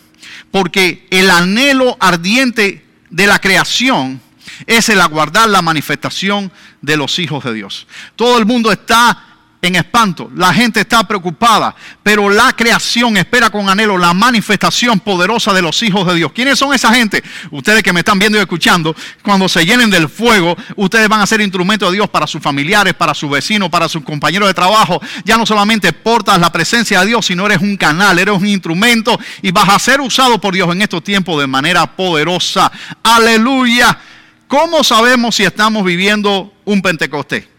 Porque 0.50 1.06
el 1.10 1.30
anhelo 1.30 1.96
ardiente 2.00 2.84
de 3.10 3.26
la 3.26 3.40
creación 3.40 4.20
es 4.66 4.88
el 4.88 5.00
aguardar 5.00 5.48
la 5.48 5.62
manifestación 5.62 6.52
de 6.80 6.96
los 6.96 7.18
hijos 7.18 7.44
de 7.44 7.54
Dios. 7.54 7.86
Todo 8.16 8.38
el 8.38 8.46
mundo 8.46 8.70
está 8.70 9.33
en 9.66 9.76
espanto, 9.76 10.30
la 10.34 10.52
gente 10.52 10.80
está 10.80 11.06
preocupada, 11.06 11.74
pero 12.02 12.28
la 12.28 12.52
creación 12.52 13.16
espera 13.16 13.50
con 13.50 13.68
anhelo 13.68 13.96
la 13.96 14.12
manifestación 14.12 15.00
poderosa 15.00 15.52
de 15.52 15.62
los 15.62 15.82
hijos 15.82 16.06
de 16.06 16.14
Dios. 16.14 16.32
¿Quiénes 16.32 16.58
son 16.58 16.74
esa 16.74 16.94
gente? 16.94 17.22
Ustedes 17.50 17.82
que 17.82 17.92
me 17.92 18.00
están 18.00 18.18
viendo 18.18 18.38
y 18.38 18.40
escuchando, 18.40 18.94
cuando 19.22 19.48
se 19.48 19.64
llenen 19.64 19.90
del 19.90 20.08
fuego, 20.08 20.56
ustedes 20.76 21.08
van 21.08 21.20
a 21.20 21.26
ser 21.26 21.40
instrumentos 21.40 21.90
de 21.90 21.96
Dios 21.96 22.08
para 22.08 22.26
sus 22.26 22.42
familiares, 22.42 22.94
para 22.94 23.14
sus 23.14 23.30
vecinos, 23.30 23.68
para 23.70 23.88
sus 23.88 24.02
compañeros 24.02 24.48
de 24.48 24.54
trabajo. 24.54 25.00
Ya 25.24 25.36
no 25.36 25.46
solamente 25.46 25.92
portas 25.92 26.38
la 26.38 26.52
presencia 26.52 27.00
de 27.00 27.06
Dios, 27.06 27.26
sino 27.26 27.46
eres 27.46 27.58
un 27.60 27.76
canal, 27.76 28.18
eres 28.18 28.36
un 28.36 28.46
instrumento 28.46 29.18
y 29.42 29.50
vas 29.50 29.68
a 29.68 29.78
ser 29.78 30.00
usado 30.00 30.40
por 30.40 30.54
Dios 30.54 30.70
en 30.72 30.82
estos 30.82 31.02
tiempos 31.02 31.40
de 31.40 31.46
manera 31.46 31.86
poderosa. 31.86 32.70
Aleluya. 33.02 33.98
¿Cómo 34.46 34.84
sabemos 34.84 35.36
si 35.36 35.44
estamos 35.44 35.84
viviendo 35.84 36.52
un 36.64 36.82
Pentecostés? 36.82 37.53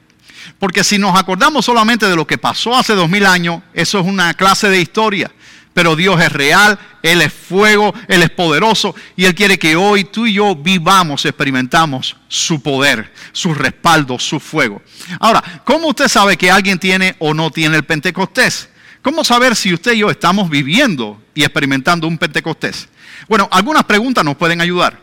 Porque 0.59 0.83
si 0.83 0.97
nos 0.97 1.17
acordamos 1.17 1.65
solamente 1.65 2.07
de 2.07 2.15
lo 2.15 2.27
que 2.27 2.37
pasó 2.37 2.75
hace 2.75 2.93
dos 2.93 3.09
mil 3.09 3.25
años, 3.25 3.61
eso 3.73 3.99
es 3.99 4.05
una 4.05 4.33
clase 4.33 4.69
de 4.69 4.81
historia. 4.81 5.31
Pero 5.73 5.97
Dios 5.97 6.21
es 6.21 6.31
real, 6.31 6.79
Él 7.03 7.21
es 7.21 7.33
fuego, 7.33 7.93
Él 8.07 8.23
es 8.23 8.29
poderoso 8.29 8.95
y 9.17 9.25
Él 9.25 9.35
quiere 9.35 9.59
que 9.59 9.75
hoy 9.75 10.05
tú 10.05 10.25
y 10.25 10.33
yo 10.33 10.55
vivamos, 10.55 11.25
experimentamos 11.25 12.15
su 12.29 12.61
poder, 12.61 13.11
su 13.33 13.53
respaldo, 13.53 14.17
su 14.17 14.39
fuego. 14.39 14.81
Ahora, 15.19 15.43
¿cómo 15.65 15.89
usted 15.89 16.07
sabe 16.07 16.37
que 16.37 16.49
alguien 16.49 16.79
tiene 16.79 17.17
o 17.19 17.33
no 17.33 17.51
tiene 17.51 17.75
el 17.75 17.83
Pentecostés? 17.83 18.69
¿Cómo 19.01 19.25
saber 19.25 19.55
si 19.55 19.73
usted 19.73 19.93
y 19.93 19.99
yo 19.99 20.09
estamos 20.09 20.49
viviendo 20.49 21.21
y 21.33 21.43
experimentando 21.43 22.07
un 22.07 22.17
Pentecostés? 22.17 22.87
Bueno, 23.27 23.49
algunas 23.51 23.83
preguntas 23.83 24.23
nos 24.23 24.37
pueden 24.37 24.61
ayudar. 24.61 24.97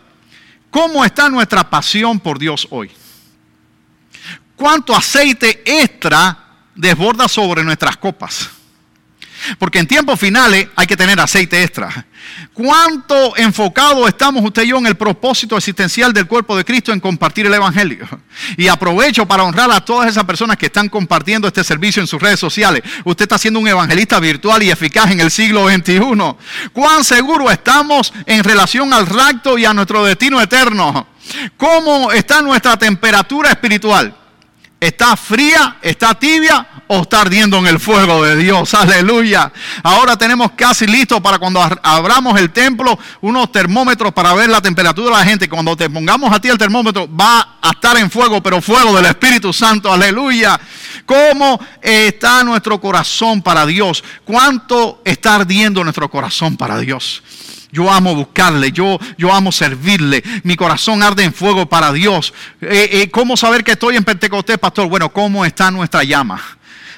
¿Cómo 0.71 1.05
está 1.05 1.29
nuestra 1.29 1.69
pasión 1.69 2.19
por 2.19 2.39
Dios 2.39 2.67
hoy? 2.71 2.91
Cuánto 4.63 4.95
aceite 4.95 5.61
extra 5.67 6.39
desborda 6.73 7.27
sobre 7.27 7.65
nuestras 7.65 7.97
copas. 7.97 8.49
Porque 9.59 9.81
en 9.81 9.89
tiempos 9.89 10.21
finales 10.21 10.69
hay 10.77 10.87
que 10.87 10.97
tener 10.97 11.19
aceite 11.19 11.65
extra. 11.65 12.07
¿Cuánto 12.55 13.37
enfocado 13.37 14.07
estamos 14.07 14.45
usted 14.45 14.63
y 14.63 14.69
yo 14.69 14.79
en 14.79 14.87
el 14.87 14.95
propósito 14.95 15.57
existencial 15.57 16.13
del 16.13 16.29
cuerpo 16.29 16.57
de 16.57 16.65
Cristo 16.65 16.93
en 16.93 17.01
compartir 17.01 17.47
el 17.47 17.55
Evangelio? 17.55 18.07
Y 18.57 18.69
aprovecho 18.69 19.27
para 19.27 19.43
honrar 19.43 19.69
a 19.73 19.85
todas 19.85 20.09
esas 20.09 20.23
personas 20.23 20.57
que 20.57 20.67
están 20.67 20.89
compartiendo 20.89 21.49
este 21.49 21.65
servicio 21.65 22.01
en 22.01 22.07
sus 22.07 22.23
redes 22.23 22.39
sociales. 22.39 22.85
Usted 23.03 23.25
está 23.25 23.39
siendo 23.39 23.59
un 23.59 23.67
evangelista 23.67 24.21
virtual 24.21 24.63
y 24.63 24.71
eficaz 24.71 25.11
en 25.11 25.19
el 25.19 25.33
siglo 25.33 25.69
XXI. 25.69 25.99
¿Cuán 26.73 27.03
seguro 27.03 27.51
estamos 27.51 28.13
en 28.27 28.45
relación 28.45 28.93
al 28.93 29.09
rapto 29.09 29.59
y 29.59 29.65
a 29.65 29.75
nuestro 29.75 30.05
destino 30.05 30.41
eterno? 30.41 31.09
¿Cómo 31.57 32.13
está 32.13 32.41
nuestra 32.43 32.77
temperatura 32.77 33.51
espiritual? 33.51 34.22
¿Está 34.83 35.17
fría? 35.17 35.77
¿Está 35.81 36.13
tibia? 36.17 36.67
¿O 36.89 37.03
está 37.03 37.21
ardiendo 37.21 37.57
en 37.59 37.69
el 37.69 37.79
fuego 37.79 38.25
de 38.25 38.35
Dios? 38.35 38.75
Aleluya. 38.75 39.53
Ahora 39.85 40.17
tenemos 40.17 40.51
casi 40.57 40.89
listo 40.89 41.23
para 41.23 41.39
cuando 41.39 41.63
abramos 41.85 42.37
el 42.41 42.51
templo 42.51 42.99
unos 43.21 43.53
termómetros 43.53 44.13
para 44.13 44.35
ver 44.35 44.51
la 44.51 44.61
temperatura 44.61 45.07
de 45.07 45.23
la 45.23 45.25
gente. 45.25 45.49
Cuando 45.49 45.77
te 45.77 45.89
pongamos 45.89 46.33
a 46.33 46.41
ti 46.41 46.49
el 46.49 46.59
termómetro 46.59 47.09
va 47.17 47.59
a 47.63 47.71
estar 47.71 47.97
en 47.97 48.11
fuego, 48.11 48.43
pero 48.43 48.61
fuego 48.61 48.97
del 48.97 49.07
Espíritu 49.07 49.53
Santo. 49.53 49.93
Aleluya. 49.93 50.61
¿Cómo 51.07 51.61
está 51.81 52.45
nuestro 52.45 52.81
corazón 52.81 53.43
para 53.43 53.67
Dios? 53.67 54.03
¿Cuánto 54.25 55.03
está 55.05 55.37
ardiendo 55.37 55.83
nuestro 55.83 56.11
corazón 56.11 56.57
para 56.57 56.79
Dios? 56.79 57.23
Yo 57.73 57.91
amo 57.91 58.15
buscarle, 58.15 58.71
yo, 58.71 58.99
yo 59.17 59.33
amo 59.33 59.51
servirle. 59.51 60.23
Mi 60.43 60.57
corazón 60.57 61.03
arde 61.03 61.25
en 61.25 61.33
fuego 61.33 61.67
para 61.67 61.91
Dios. 61.93 62.35
Eh, 62.61 62.89
eh, 62.93 63.11
¿Cómo 63.11 63.37
saber 63.37 63.65
que 63.65 63.73
estoy 63.73 63.97
en 63.97 64.05
Pentecostés, 64.05 64.59
pastor? 64.59 64.89
Bueno, 64.89 65.11
¿cómo 65.11 65.45
está 65.45 65.71
nuestra 65.71 66.05
llama? 66.05 66.41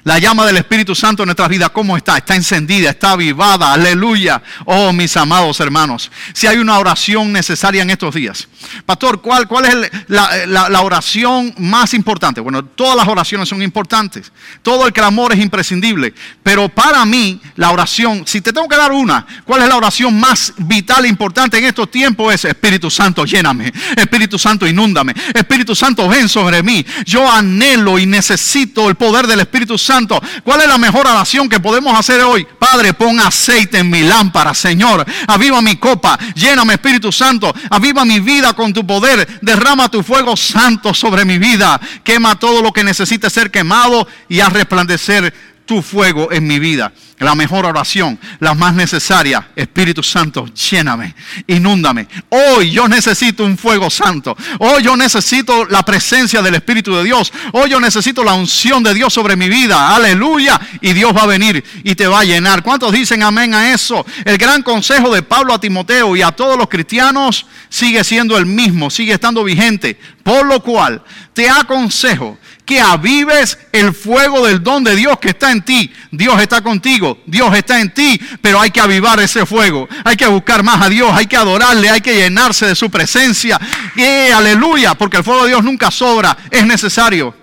La 0.04 0.18
llama 0.18 0.44
del 0.44 0.58
Espíritu 0.58 0.94
Santo 0.94 1.22
en 1.22 1.28
nuestras 1.28 1.48
vidas, 1.48 1.70
¿cómo 1.70 1.96
está? 1.96 2.18
Está 2.18 2.36
encendida, 2.36 2.90
está 2.90 3.12
avivada, 3.12 3.72
aleluya. 3.72 4.42
Oh, 4.66 4.92
mis 4.92 5.16
amados 5.16 5.58
hermanos, 5.60 6.10
si 6.34 6.46
hay 6.46 6.58
una 6.58 6.78
oración 6.78 7.32
necesaria 7.32 7.82
en 7.82 7.88
estos 7.88 8.14
días. 8.14 8.46
Pastor, 8.84 9.22
¿cuál, 9.22 9.48
cuál 9.48 9.64
es 9.64 9.90
la, 10.08 10.80
oración 10.82 11.54
más 11.56 11.94
importante? 11.94 12.42
Bueno, 12.42 12.66
todas 12.66 12.96
las 12.96 13.08
oraciones 13.08 13.48
son 13.48 13.62
importantes. 13.62 14.30
Todo 14.62 14.86
el 14.86 14.92
clamor 14.92 15.32
es 15.32 15.40
imprescindible. 15.40 16.12
Pero 16.42 16.68
para 16.68 17.06
mí, 17.06 17.40
la 17.56 17.70
oración, 17.70 18.24
si 18.26 18.42
te 18.42 18.52
tengo 18.52 18.68
que 18.68 18.76
dar 18.76 18.92
una, 18.92 19.26
¿cuál 19.46 19.62
es 19.62 19.68
la 19.68 19.76
oración 19.76 20.20
más 20.20 20.52
vital 20.58 21.06
e 21.06 21.08
importante 21.08 21.56
en 21.56 21.64
estos 21.64 21.90
tiempos? 21.90 22.34
Es 22.34 22.44
Espíritu 22.44 22.90
Santo, 22.90 23.24
lléname. 23.24 23.72
Espíritu 23.96 24.38
Santo, 24.38 24.66
inúndame. 24.66 25.14
Espíritu 25.32 25.74
Santo, 25.74 26.06
ven 26.08 26.28
sobre 26.28 26.62
mí. 26.62 26.84
Yo 27.06 27.30
anhelo 27.30 27.98
y 27.98 28.04
necesito 28.04 28.90
el 28.90 28.96
poder 28.96 29.26
del 29.26 29.40
Espíritu 29.40 29.78
Santo 29.78 29.93
¿Cuál 30.42 30.62
es 30.62 30.66
la 30.66 30.78
mejor 30.78 31.06
oración 31.06 31.48
que 31.48 31.60
podemos 31.60 31.96
hacer 31.96 32.20
hoy? 32.22 32.44
Padre, 32.58 32.94
pon 32.94 33.20
aceite 33.20 33.78
en 33.78 33.90
mi 33.90 34.02
lámpara, 34.02 34.52
Señor. 34.52 35.04
Aviva 35.28 35.62
mi 35.62 35.76
copa, 35.76 36.18
lléname 36.34 36.74
Espíritu 36.74 37.12
Santo. 37.12 37.54
Aviva 37.70 38.04
mi 38.04 38.18
vida 38.18 38.54
con 38.54 38.72
tu 38.72 38.84
poder. 38.84 39.38
Derrama 39.40 39.88
tu 39.88 40.02
fuego 40.02 40.36
santo 40.36 40.92
sobre 40.92 41.24
mi 41.24 41.38
vida. 41.38 41.80
Quema 42.02 42.36
todo 42.38 42.60
lo 42.60 42.72
que 42.72 42.82
necesite 42.82 43.30
ser 43.30 43.52
quemado 43.52 44.08
y 44.28 44.40
a 44.40 44.48
resplandecer 44.48 45.32
tu 45.66 45.82
fuego 45.82 46.30
en 46.32 46.46
mi 46.46 46.58
vida. 46.58 46.92
La 47.18 47.34
mejor 47.34 47.64
oración, 47.64 48.18
la 48.40 48.54
más 48.54 48.74
necesaria, 48.74 49.48
Espíritu 49.54 50.02
Santo, 50.02 50.46
lléname, 50.46 51.14
inúndame. 51.46 52.08
Hoy 52.28 52.72
yo 52.72 52.88
necesito 52.88 53.44
un 53.44 53.56
fuego 53.56 53.88
santo. 53.88 54.36
Hoy 54.58 54.82
yo 54.82 54.96
necesito 54.96 55.64
la 55.66 55.84
presencia 55.84 56.42
del 56.42 56.56
Espíritu 56.56 56.94
de 56.96 57.04
Dios. 57.04 57.32
Hoy 57.52 57.70
yo 57.70 57.78
necesito 57.78 58.24
la 58.24 58.34
unción 58.34 58.82
de 58.82 58.94
Dios 58.94 59.12
sobre 59.12 59.36
mi 59.36 59.48
vida. 59.48 59.94
Aleluya. 59.94 60.60
Y 60.80 60.92
Dios 60.92 61.16
va 61.16 61.22
a 61.22 61.26
venir 61.26 61.64
y 61.84 61.94
te 61.94 62.08
va 62.08 62.20
a 62.20 62.24
llenar. 62.24 62.62
¿Cuántos 62.62 62.92
dicen 62.92 63.22
amén 63.22 63.54
a 63.54 63.72
eso? 63.72 64.04
El 64.24 64.36
gran 64.36 64.62
consejo 64.62 65.14
de 65.14 65.22
Pablo 65.22 65.54
a 65.54 65.60
Timoteo 65.60 66.16
y 66.16 66.22
a 66.22 66.32
todos 66.32 66.58
los 66.58 66.68
cristianos 66.68 67.46
sigue 67.68 68.02
siendo 68.02 68.36
el 68.36 68.44
mismo, 68.44 68.90
sigue 68.90 69.12
estando 69.12 69.44
vigente. 69.44 69.98
Por 70.24 70.46
lo 70.46 70.60
cual 70.62 71.02
te 71.32 71.48
aconsejo 71.48 72.38
que 72.64 72.80
avives 72.80 73.58
el 73.72 73.92
fuego 73.92 74.46
del 74.46 74.62
don 74.62 74.84
de 74.84 74.96
Dios 74.96 75.18
que 75.18 75.28
está 75.28 75.50
en 75.50 75.62
ti. 75.62 75.92
Dios 76.10 76.40
está 76.40 76.62
contigo, 76.62 77.18
Dios 77.26 77.54
está 77.54 77.80
en 77.80 77.92
ti, 77.92 78.20
pero 78.40 78.60
hay 78.60 78.70
que 78.70 78.80
avivar 78.80 79.20
ese 79.20 79.44
fuego. 79.44 79.88
Hay 80.04 80.16
que 80.16 80.26
buscar 80.26 80.62
más 80.62 80.82
a 80.82 80.88
Dios, 80.88 81.10
hay 81.12 81.26
que 81.26 81.36
adorarle, 81.36 81.90
hay 81.90 82.00
que 82.00 82.14
llenarse 82.14 82.66
de 82.66 82.74
su 82.74 82.90
presencia. 82.90 83.60
Y 83.96 84.30
aleluya, 84.30 84.94
porque 84.94 85.18
el 85.18 85.24
fuego 85.24 85.42
de 85.42 85.48
Dios 85.50 85.64
nunca 85.64 85.90
sobra, 85.90 86.36
es 86.50 86.66
necesario. 86.66 87.34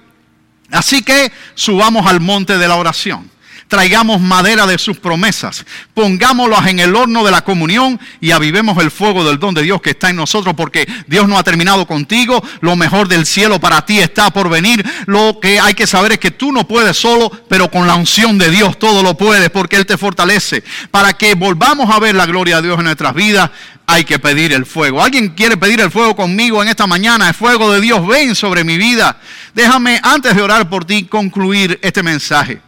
Así 0.71 1.01
que 1.01 1.31
subamos 1.53 2.07
al 2.07 2.19
monte 2.19 2.57
de 2.57 2.67
la 2.67 2.75
oración 2.75 3.29
traigamos 3.71 4.19
madera 4.19 4.67
de 4.67 4.77
sus 4.77 4.97
promesas, 4.97 5.65
pongámoslas 5.93 6.67
en 6.67 6.79
el 6.79 6.93
horno 6.93 7.23
de 7.23 7.31
la 7.31 7.45
comunión 7.45 8.01
y 8.19 8.31
avivemos 8.31 8.77
el 8.84 8.91
fuego 8.91 9.23
del 9.23 9.39
don 9.39 9.53
de 9.53 9.62
Dios 9.62 9.81
que 9.81 9.91
está 9.91 10.10
en 10.10 10.17
nosotros, 10.17 10.55
porque 10.57 10.86
Dios 11.07 11.25
no 11.29 11.38
ha 11.38 11.43
terminado 11.43 11.88
contigo, 11.88 12.43
lo 12.60 12.75
mejor 12.75 13.07
del 13.07 13.25
cielo 13.25 13.62
para 13.62 13.86
ti 13.86 13.99
está 13.99 14.29
por 14.29 14.49
venir, 14.49 14.86
lo 15.05 15.39
que 15.39 15.62
hay 15.62 15.73
que 15.73 15.88
saber 15.88 16.12
es 16.12 16.19
que 16.19 16.31
tú 16.31 16.51
no 16.51 16.67
puedes 16.67 16.97
solo, 16.97 17.31
pero 17.47 17.71
con 17.71 17.88
la 17.88 17.95
unción 17.95 18.38
de 18.38 18.49
Dios 18.49 18.77
todo 18.77 19.03
lo 19.03 19.15
puedes, 19.15 19.49
porque 19.49 19.77
Él 19.77 19.86
te 19.86 19.97
fortalece. 19.97 20.65
Para 20.91 21.13
que 21.13 21.36
volvamos 21.36 21.89
a 21.95 21.99
ver 22.01 22.13
la 22.13 22.25
gloria 22.25 22.57
de 22.57 22.67
Dios 22.67 22.77
en 22.77 22.84
nuestras 22.84 23.15
vidas, 23.15 23.51
hay 23.88 24.03
que 24.03 24.19
pedir 24.19 24.51
el 24.51 24.65
fuego. 24.65 25.01
¿Alguien 25.01 25.29
quiere 25.29 25.55
pedir 25.55 25.79
el 25.79 25.91
fuego 25.91 26.13
conmigo 26.13 26.62
en 26.62 26.67
esta 26.67 26.88
mañana? 26.88 27.29
El 27.29 27.36
fuego 27.36 27.71
de 27.71 27.79
Dios 27.79 28.05
ven 28.05 28.36
sobre 28.36 28.65
mi 28.65 28.77
vida. 28.77 29.15
Déjame, 29.55 30.01
antes 30.03 30.36
de 30.36 30.41
orar 30.41 30.69
por 30.69 30.84
ti, 30.84 31.05
concluir 31.05 31.79
este 31.81 32.03
mensaje. 32.03 32.60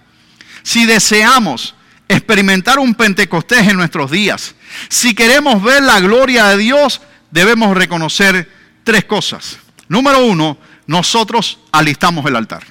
Si 0.64 0.86
deseamos 0.86 1.76
experimentar 2.08 2.80
un 2.80 2.96
Pentecostés 2.96 3.68
en 3.68 3.78
nuestros 3.78 4.10
días, 4.10 4.56
si 4.90 5.14
queremos 5.14 5.62
ver 5.62 5.84
la 5.84 6.00
gloria 6.00 6.48
de 6.48 6.58
Dios, 6.58 7.02
debemos 7.32 7.76
reconocer 7.76 8.50
tres 8.84 9.06
cosas. 9.06 9.60
Número 9.88 10.26
uno, 10.26 10.58
nosotros 10.88 11.60
alistamos 11.72 12.26
el 12.26 12.36
altar. 12.36 12.64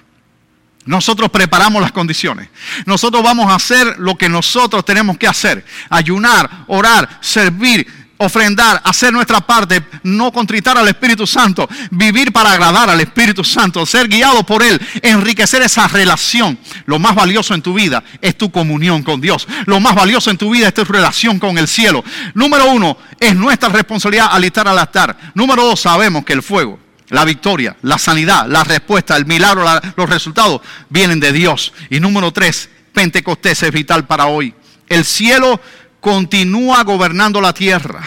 Nosotros 0.85 1.31
preparamos 1.31 1.81
las 1.81 1.93
condiciones. 1.93 2.49
Nosotros 2.87 3.23
vamos 3.23 3.51
a 3.51 3.55
hacer 3.55 3.99
lo 3.99 4.17
que 4.17 4.29
nosotros 4.29 4.85
tenemos 4.85 5.17
que 5.17 5.29
hacer. 5.29 5.65
Ayunar, 5.89 6.65
orar, 6.67 7.19
servir, 7.21 7.87
ofrendar, 8.25 8.81
hacer 8.85 9.13
nuestra 9.13 9.41
parte, 9.41 9.83
no 10.05 10.33
contritar 10.33 10.79
al 10.79 10.89
Espíritu 10.89 11.27
Santo, 11.27 11.69
vivir 11.91 12.33
para 12.33 12.53
agradar 12.53 12.89
al 12.89 13.01
Espíritu 13.01 13.43
Santo, 13.43 13.85
ser 13.85 14.09
guiado 14.09 14.45
por 14.45 14.63
Él, 14.63 14.81
enriquecer 15.03 15.63
esa 15.63 15.89
relación. 15.89 16.59
Lo 16.87 16.99
más 16.99 17.15
valioso 17.15 17.55
en 17.55 17.63
tu 17.63 17.75
vida 17.75 18.03
es 18.21 18.39
tu 18.39 18.51
comunión 18.51 19.03
con 19.03 19.21
Dios. 19.21 19.47
Lo 19.67 19.81
más 19.81 19.95
valioso 19.95 20.31
en 20.31 20.39
tu 20.39 20.51
vida 20.51 20.69
es 20.69 20.75
tu 20.75 20.85
relación 20.85 21.39
con 21.39 21.59
el 21.59 21.69
cielo. 21.69 22.05
Número 22.35 22.71
uno, 22.71 22.97
es 23.19 23.35
nuestra 23.35 23.69
responsabilidad 23.69 24.29
alistar 24.31 24.69
al 24.69 24.79
altar. 24.79 25.17
Número 25.35 25.65
dos, 25.65 25.81
sabemos 25.81 26.25
que 26.25 26.33
el 26.33 26.43
fuego, 26.43 26.79
la 27.09 27.25
victoria, 27.25 27.77
la 27.83 27.99
sanidad, 27.99 28.47
la 28.47 28.65
respuesta, 28.65 29.17
el 29.17 29.27
milagro, 29.27 29.65
los 29.97 30.09
resultados 30.09 30.61
vienen 30.89 31.21
de 31.21 31.33
Dios. 31.33 31.73
Y 31.91 32.01
número 32.01 32.33
tres, 32.33 32.69
Pentecostés 32.93 33.63
es 33.63 33.73
vital 33.73 34.07
para 34.07 34.27
hoy. 34.27 34.55
El 34.89 35.05
cielo 35.05 35.61
continúa 36.03 36.83
gobernando 36.83 37.41
la 37.41 37.55
tierra. 37.55 38.03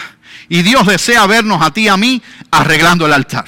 Y 0.50 0.62
Dios 0.62 0.86
desea 0.86 1.26
vernos 1.26 1.60
a 1.62 1.72
ti 1.72 1.82
y 1.82 1.88
a 1.88 1.96
mí 1.96 2.22
arreglando 2.52 3.06
el 3.06 3.12
altar. 3.14 3.46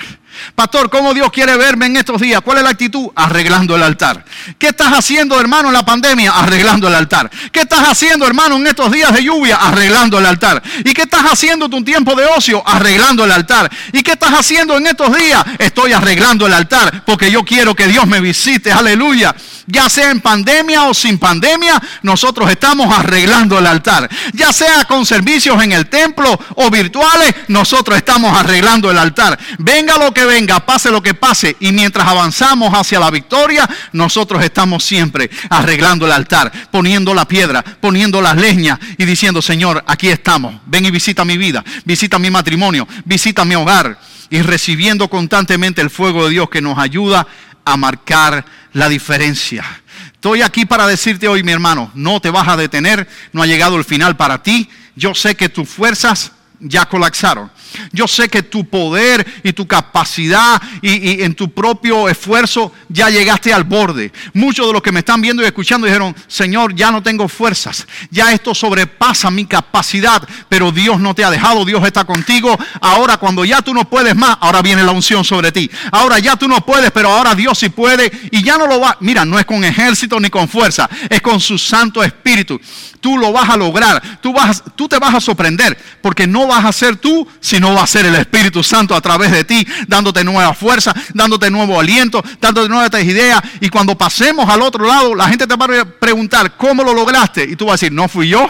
Pastor, 0.54 0.88
¿cómo 0.88 1.12
Dios 1.12 1.30
quiere 1.30 1.56
verme 1.56 1.86
en 1.86 1.96
estos 1.96 2.20
días? 2.20 2.40
¿Cuál 2.40 2.58
es 2.58 2.64
la 2.64 2.70
actitud? 2.70 3.08
Arreglando 3.14 3.76
el 3.76 3.82
altar. 3.82 4.24
¿Qué 4.58 4.68
estás 4.68 4.92
haciendo, 4.92 5.38
hermano, 5.38 5.68
en 5.68 5.74
la 5.74 5.84
pandemia? 5.84 6.32
Arreglando 6.32 6.88
el 6.88 6.94
altar. 6.94 7.30
¿Qué 7.52 7.60
estás 7.60 7.80
haciendo, 7.80 8.26
hermano, 8.26 8.56
en 8.56 8.66
estos 8.66 8.90
días 8.90 9.12
de 9.12 9.22
lluvia? 9.22 9.56
Arreglando 9.56 10.18
el 10.18 10.26
altar. 10.26 10.62
¿Y 10.84 10.94
qué 10.94 11.02
estás 11.02 11.24
haciendo 11.24 11.68
tu 11.68 11.84
tiempo 11.84 12.14
de 12.14 12.24
ocio? 12.24 12.62
Arreglando 12.66 13.24
el 13.24 13.32
altar. 13.32 13.70
¿Y 13.92 14.02
qué 14.02 14.12
estás 14.12 14.32
haciendo 14.32 14.78
en 14.78 14.86
estos 14.86 15.14
días? 15.16 15.44
Estoy 15.58 15.92
arreglando 15.92 16.46
el 16.46 16.54
altar 16.54 17.04
porque 17.04 17.30
yo 17.30 17.44
quiero 17.44 17.74
que 17.74 17.86
Dios 17.86 18.06
me 18.06 18.20
visite. 18.20 18.72
Aleluya. 18.72 19.34
Ya 19.70 19.90
sea 19.90 20.10
en 20.10 20.22
pandemia 20.22 20.84
o 20.84 20.94
sin 20.94 21.18
pandemia, 21.18 21.80
nosotros 22.02 22.50
estamos 22.50 22.90
arreglando 22.98 23.58
el 23.58 23.66
altar. 23.66 24.08
Ya 24.32 24.50
sea 24.50 24.86
con 24.86 25.04
servicios 25.04 25.62
en 25.62 25.72
el 25.72 25.90
templo 25.90 26.40
o 26.54 26.70
virtuales, 26.70 27.34
nosotros 27.48 27.98
estamos 27.98 28.34
arreglando 28.34 28.90
el 28.90 28.96
altar. 28.96 29.38
Venga 29.58 29.98
lo 29.98 30.14
que 30.14 30.24
venga, 30.24 30.60
pase 30.60 30.90
lo 30.90 31.02
que 31.02 31.12
pase, 31.12 31.54
y 31.60 31.72
mientras 31.72 32.08
avanzamos 32.08 32.72
hacia 32.72 32.98
la 32.98 33.10
victoria, 33.10 33.68
nosotros 33.92 34.42
estamos 34.42 34.82
siempre 34.84 35.28
arreglando 35.50 36.06
el 36.06 36.12
altar, 36.12 36.50
poniendo 36.70 37.12
la 37.12 37.28
piedra, 37.28 37.62
poniendo 37.62 38.22
las 38.22 38.36
leñas 38.36 38.78
y 38.96 39.04
diciendo, 39.04 39.42
Señor, 39.42 39.84
aquí 39.86 40.08
estamos, 40.08 40.54
ven 40.64 40.86
y 40.86 40.90
visita 40.90 41.26
mi 41.26 41.36
vida, 41.36 41.62
visita 41.84 42.18
mi 42.18 42.30
matrimonio, 42.30 42.88
visita 43.04 43.44
mi 43.44 43.54
hogar, 43.54 43.98
y 44.30 44.42
recibiendo 44.42 45.08
constantemente 45.08 45.80
el 45.80 45.90
fuego 45.90 46.24
de 46.24 46.30
Dios 46.30 46.50
que 46.50 46.60
nos 46.60 46.78
ayuda 46.78 47.26
a 47.72 47.76
marcar 47.76 48.44
la 48.72 48.88
diferencia. 48.88 49.64
Estoy 50.12 50.42
aquí 50.42 50.66
para 50.66 50.86
decirte 50.86 51.28
hoy, 51.28 51.42
mi 51.42 51.52
hermano, 51.52 51.90
no 51.94 52.20
te 52.20 52.30
vas 52.30 52.48
a 52.48 52.56
detener, 52.56 53.08
no 53.32 53.42
ha 53.42 53.46
llegado 53.46 53.76
el 53.76 53.84
final 53.84 54.16
para 54.16 54.42
ti. 54.42 54.68
Yo 54.96 55.14
sé 55.14 55.36
que 55.36 55.48
tus 55.48 55.68
fuerzas 55.68 56.32
ya 56.60 56.86
colapsaron. 56.86 57.50
Yo 57.92 58.08
sé 58.08 58.28
que 58.28 58.42
tu 58.42 58.64
poder 58.64 59.26
y 59.42 59.52
tu 59.52 59.66
capacidad 59.66 60.60
y, 60.82 61.22
en 61.22 61.34
tu 61.34 61.50
propio 61.50 62.08
esfuerzo 62.08 62.72
ya 62.88 63.10
llegaste 63.10 63.52
al 63.52 63.64
borde. 63.64 64.12
Muchos 64.32 64.66
de 64.66 64.72
los 64.72 64.82
que 64.82 64.92
me 64.92 65.00
están 65.00 65.20
viendo 65.20 65.42
y 65.42 65.46
escuchando 65.46 65.86
dijeron, 65.86 66.14
Señor, 66.26 66.74
ya 66.74 66.90
no 66.90 67.02
tengo 67.02 67.28
fuerzas. 67.28 67.86
Ya 68.10 68.32
esto 68.32 68.54
sobrepasa 68.54 69.30
mi 69.30 69.44
capacidad. 69.44 70.26
Pero 70.48 70.72
Dios 70.72 70.98
no 70.98 71.14
te 71.14 71.24
ha 71.24 71.30
dejado, 71.30 71.64
Dios 71.64 71.84
está 71.86 72.04
contigo. 72.04 72.56
Ahora 72.80 73.18
cuando 73.18 73.44
ya 73.44 73.62
tú 73.62 73.74
no 73.74 73.88
puedes 73.88 74.16
más, 74.16 74.36
ahora 74.40 74.62
viene 74.62 74.82
la 74.82 74.92
unción 74.92 75.24
sobre 75.24 75.52
ti. 75.52 75.70
Ahora 75.92 76.18
ya 76.18 76.36
tú 76.36 76.48
no 76.48 76.64
puedes, 76.64 76.90
pero 76.90 77.10
ahora 77.10 77.34
Dios 77.34 77.58
sí 77.58 77.68
puede. 77.68 78.10
Y 78.30 78.42
ya 78.42 78.58
no 78.58 78.66
lo 78.66 78.80
va. 78.80 78.96
Mira, 79.00 79.24
no 79.24 79.38
es 79.38 79.44
con 79.44 79.62
ejército 79.64 80.18
ni 80.18 80.30
con 80.30 80.48
fuerza, 80.48 80.88
es 81.08 81.20
con 81.20 81.38
su 81.38 81.58
Santo 81.58 82.02
Espíritu. 82.02 82.60
Tú 83.00 83.16
lo 83.16 83.32
vas 83.32 83.48
a 83.48 83.56
lograr. 83.56 84.02
Tú, 84.20 84.32
vas, 84.32 84.62
tú 84.74 84.88
te 84.88 84.98
vas 84.98 85.14
a 85.14 85.20
sorprender 85.20 85.78
porque 86.02 86.26
no 86.26 86.47
vas 86.48 86.64
a 86.64 86.72
ser 86.72 86.96
tú, 86.96 87.26
sino 87.40 87.68
no 87.68 87.74
va 87.74 87.82
a 87.82 87.86
ser 87.86 88.06
el 88.06 88.14
Espíritu 88.14 88.62
Santo 88.62 88.94
a 88.94 89.00
través 89.00 89.30
de 89.30 89.44
ti, 89.44 89.66
dándote 89.86 90.24
nueva 90.24 90.54
fuerza, 90.54 90.94
dándote 91.12 91.50
nuevo 91.50 91.78
aliento, 91.78 92.22
dándote 92.40 92.68
nuevas 92.68 92.88
ideas. 93.02 93.40
Y 93.60 93.68
cuando 93.68 93.96
pasemos 93.96 94.48
al 94.48 94.62
otro 94.62 94.86
lado, 94.86 95.14
la 95.14 95.28
gente 95.28 95.46
te 95.46 95.56
va 95.56 95.66
a 95.66 95.84
preguntar, 95.84 96.56
¿cómo 96.56 96.82
lo 96.82 96.94
lograste? 96.94 97.44
Y 97.44 97.56
tú 97.56 97.66
vas 97.66 97.72
a 97.72 97.74
decir, 97.74 97.92
no 97.92 98.08
fui 98.08 98.28
yo, 98.28 98.48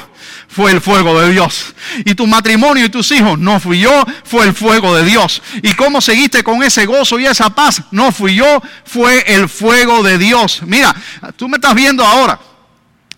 fue 0.48 0.72
el 0.72 0.80
fuego 0.80 1.20
de 1.20 1.30
Dios. 1.30 1.74
Y 2.04 2.14
tu 2.14 2.26
matrimonio 2.26 2.84
y 2.84 2.88
tus 2.88 3.10
hijos, 3.12 3.38
no 3.38 3.60
fui 3.60 3.80
yo, 3.80 4.04
fue 4.24 4.46
el 4.46 4.54
fuego 4.54 4.96
de 4.96 5.04
Dios. 5.04 5.42
¿Y 5.62 5.74
cómo 5.74 6.00
seguiste 6.00 6.42
con 6.42 6.62
ese 6.62 6.86
gozo 6.86 7.18
y 7.18 7.26
esa 7.26 7.50
paz? 7.50 7.82
No 7.90 8.12
fui 8.12 8.34
yo, 8.34 8.62
fue 8.84 9.24
el 9.34 9.48
fuego 9.48 10.02
de 10.02 10.18
Dios. 10.18 10.62
Mira, 10.66 10.94
tú 11.36 11.48
me 11.48 11.56
estás 11.56 11.74
viendo 11.74 12.04
ahora. 12.04 12.38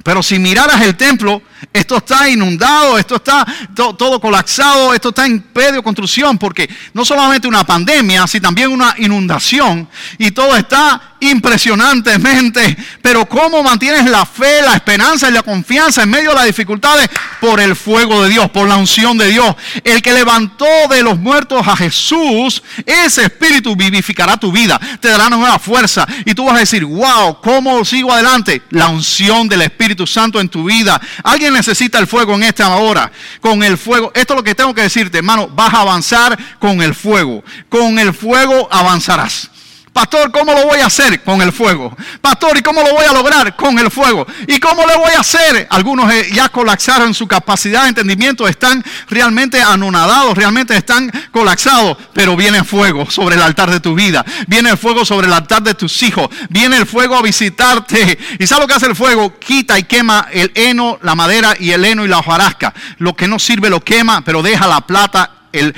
Pero 0.02 0.22
si 0.22 0.38
miraras 0.38 0.80
el 0.80 0.96
templo, 0.96 1.42
Esto 1.72 1.98
está 1.98 2.28
inundado, 2.28 2.98
esto 2.98 3.16
está 3.16 3.46
todo 3.74 4.20
colapsado, 4.20 4.94
esto 4.94 5.10
está 5.10 5.26
en 5.26 5.40
pedio 5.40 5.82
construcción, 5.82 6.38
porque 6.38 6.68
no 6.94 7.04
solamente 7.04 7.48
una 7.48 7.64
pandemia, 7.64 8.26
sino 8.26 8.42
también 8.42 8.70
una 8.70 8.94
inundación, 8.98 9.88
y 10.18 10.30
todo 10.30 10.56
está 10.56 11.10
impresionantemente. 11.20 12.76
Pero 13.02 13.26
¿cómo 13.26 13.62
mantienes 13.62 14.10
la 14.10 14.24
fe, 14.24 14.62
la 14.62 14.74
esperanza 14.74 15.28
y 15.28 15.32
la 15.32 15.42
confianza 15.42 16.02
en 16.02 16.10
medio 16.10 16.30
de 16.30 16.36
las 16.36 16.46
dificultades? 16.46 17.08
Por 17.40 17.60
el 17.60 17.76
fuego 17.76 18.24
de 18.24 18.30
Dios, 18.30 18.50
por 18.50 18.66
la 18.66 18.76
unción 18.76 19.18
de 19.18 19.28
Dios. 19.28 19.54
El 19.84 20.02
que 20.02 20.12
levantó 20.12 20.66
de 20.88 21.02
los 21.02 21.18
muertos 21.18 21.66
a 21.66 21.76
Jesús, 21.76 22.62
ese 22.86 23.24
espíritu 23.24 23.76
vivificará 23.76 24.36
tu 24.36 24.50
vida, 24.50 24.80
te 25.00 25.08
dará 25.08 25.28
nueva 25.28 25.58
fuerza. 25.58 26.06
Y 26.24 26.34
tú 26.34 26.46
vas 26.46 26.56
a 26.56 26.60
decir, 26.60 26.84
wow, 26.84 27.40
¿cómo 27.40 27.84
sigo 27.84 28.12
adelante? 28.12 28.62
La 28.70 28.88
unción 28.88 29.48
del 29.48 29.62
Espíritu 29.62 30.06
Santo 30.06 30.40
en 30.40 30.48
tu 30.48 30.64
vida. 30.64 31.00
Alguien 31.22 31.49
necesita 31.50 31.98
el 31.98 32.06
fuego 32.06 32.34
en 32.34 32.42
esta 32.42 32.74
hora. 32.76 33.10
Con 33.40 33.62
el 33.62 33.78
fuego, 33.78 34.12
esto 34.14 34.34
es 34.34 34.36
lo 34.38 34.44
que 34.44 34.54
tengo 34.54 34.74
que 34.74 34.82
decirte, 34.82 35.18
hermano, 35.18 35.48
vas 35.48 35.74
a 35.74 35.80
avanzar 35.80 36.38
con 36.58 36.82
el 36.82 36.94
fuego. 36.94 37.44
Con 37.68 37.98
el 37.98 38.14
fuego 38.14 38.68
avanzarás. 38.70 39.50
Pastor, 39.92 40.30
¿cómo 40.30 40.52
lo 40.52 40.66
voy 40.66 40.78
a 40.78 40.86
hacer? 40.86 41.22
Con 41.24 41.42
el 41.42 41.52
fuego. 41.52 41.96
Pastor, 42.20 42.56
¿y 42.56 42.62
cómo 42.62 42.80
lo 42.80 42.94
voy 42.94 43.04
a 43.04 43.12
lograr? 43.12 43.56
Con 43.56 43.76
el 43.78 43.90
fuego. 43.90 44.24
¿Y 44.46 44.60
cómo 44.60 44.86
le 44.86 44.96
voy 44.96 45.12
a 45.16 45.20
hacer? 45.20 45.66
Algunos 45.68 46.12
eh, 46.12 46.28
ya 46.32 46.48
colapsaron 46.48 47.12
su 47.12 47.26
capacidad 47.26 47.82
de 47.82 47.88
entendimiento, 47.88 48.46
están 48.46 48.84
realmente 49.08 49.60
anonadados, 49.60 50.36
realmente 50.36 50.76
están 50.76 51.10
colapsados, 51.32 51.96
pero 52.12 52.36
viene 52.36 52.62
fuego 52.62 53.10
sobre 53.10 53.34
el 53.34 53.42
altar 53.42 53.70
de 53.70 53.80
tu 53.80 53.96
vida, 53.96 54.24
viene 54.46 54.70
el 54.70 54.78
fuego 54.78 55.04
sobre 55.04 55.26
el 55.26 55.32
altar 55.32 55.62
de 55.62 55.74
tus 55.74 56.02
hijos, 56.04 56.28
viene 56.48 56.76
el 56.76 56.86
fuego 56.86 57.16
a 57.16 57.22
visitarte. 57.22 58.16
¿Y 58.38 58.46
sabes 58.46 58.62
lo 58.62 58.68
que 58.68 58.74
hace 58.74 58.86
el 58.86 58.96
fuego? 58.96 59.38
Quita 59.40 59.76
y 59.76 59.82
quema 59.82 60.28
el 60.30 60.52
heno, 60.54 61.00
la 61.02 61.16
madera 61.16 61.56
y 61.58 61.72
el 61.72 61.84
heno 61.84 62.04
y 62.04 62.08
la 62.08 62.18
hojarasca. 62.18 62.72
Lo 62.98 63.16
que 63.16 63.26
no 63.26 63.40
sirve 63.40 63.68
lo 63.68 63.80
quema, 63.80 64.22
pero 64.22 64.40
deja 64.40 64.68
la 64.68 64.82
plata 64.82 65.39
eh, 65.52 65.72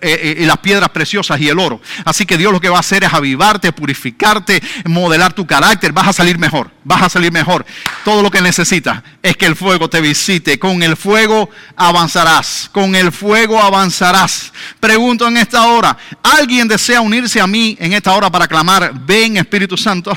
eh, 0.00 0.44
las 0.46 0.58
piedras 0.58 0.90
preciosas 0.90 1.40
y 1.40 1.48
el 1.48 1.58
oro. 1.58 1.80
Así 2.04 2.26
que 2.26 2.36
Dios 2.36 2.52
lo 2.52 2.60
que 2.60 2.68
va 2.68 2.76
a 2.76 2.80
hacer 2.80 3.04
es 3.04 3.12
avivarte, 3.12 3.72
purificarte, 3.72 4.62
modelar 4.84 5.32
tu 5.32 5.46
carácter. 5.46 5.92
Vas 5.92 6.08
a 6.08 6.12
salir 6.12 6.38
mejor, 6.38 6.70
vas 6.84 7.02
a 7.02 7.08
salir 7.08 7.32
mejor. 7.32 7.64
Todo 8.04 8.22
lo 8.22 8.30
que 8.30 8.40
necesitas 8.40 9.02
es 9.22 9.36
que 9.36 9.46
el 9.46 9.56
fuego 9.56 9.88
te 9.88 10.00
visite. 10.00 10.58
Con 10.58 10.82
el 10.82 10.96
fuego 10.96 11.50
avanzarás, 11.76 12.68
con 12.72 12.94
el 12.94 13.12
fuego 13.12 13.60
avanzarás. 13.60 14.52
Pregunto 14.80 15.26
en 15.28 15.36
esta 15.36 15.66
hora, 15.66 15.96
¿alguien 16.22 16.68
desea 16.68 17.00
unirse 17.00 17.40
a 17.40 17.46
mí 17.46 17.76
en 17.80 17.92
esta 17.92 18.14
hora 18.14 18.30
para 18.30 18.46
clamar, 18.46 18.92
ven 19.06 19.36
Espíritu 19.36 19.76
Santo? 19.76 20.16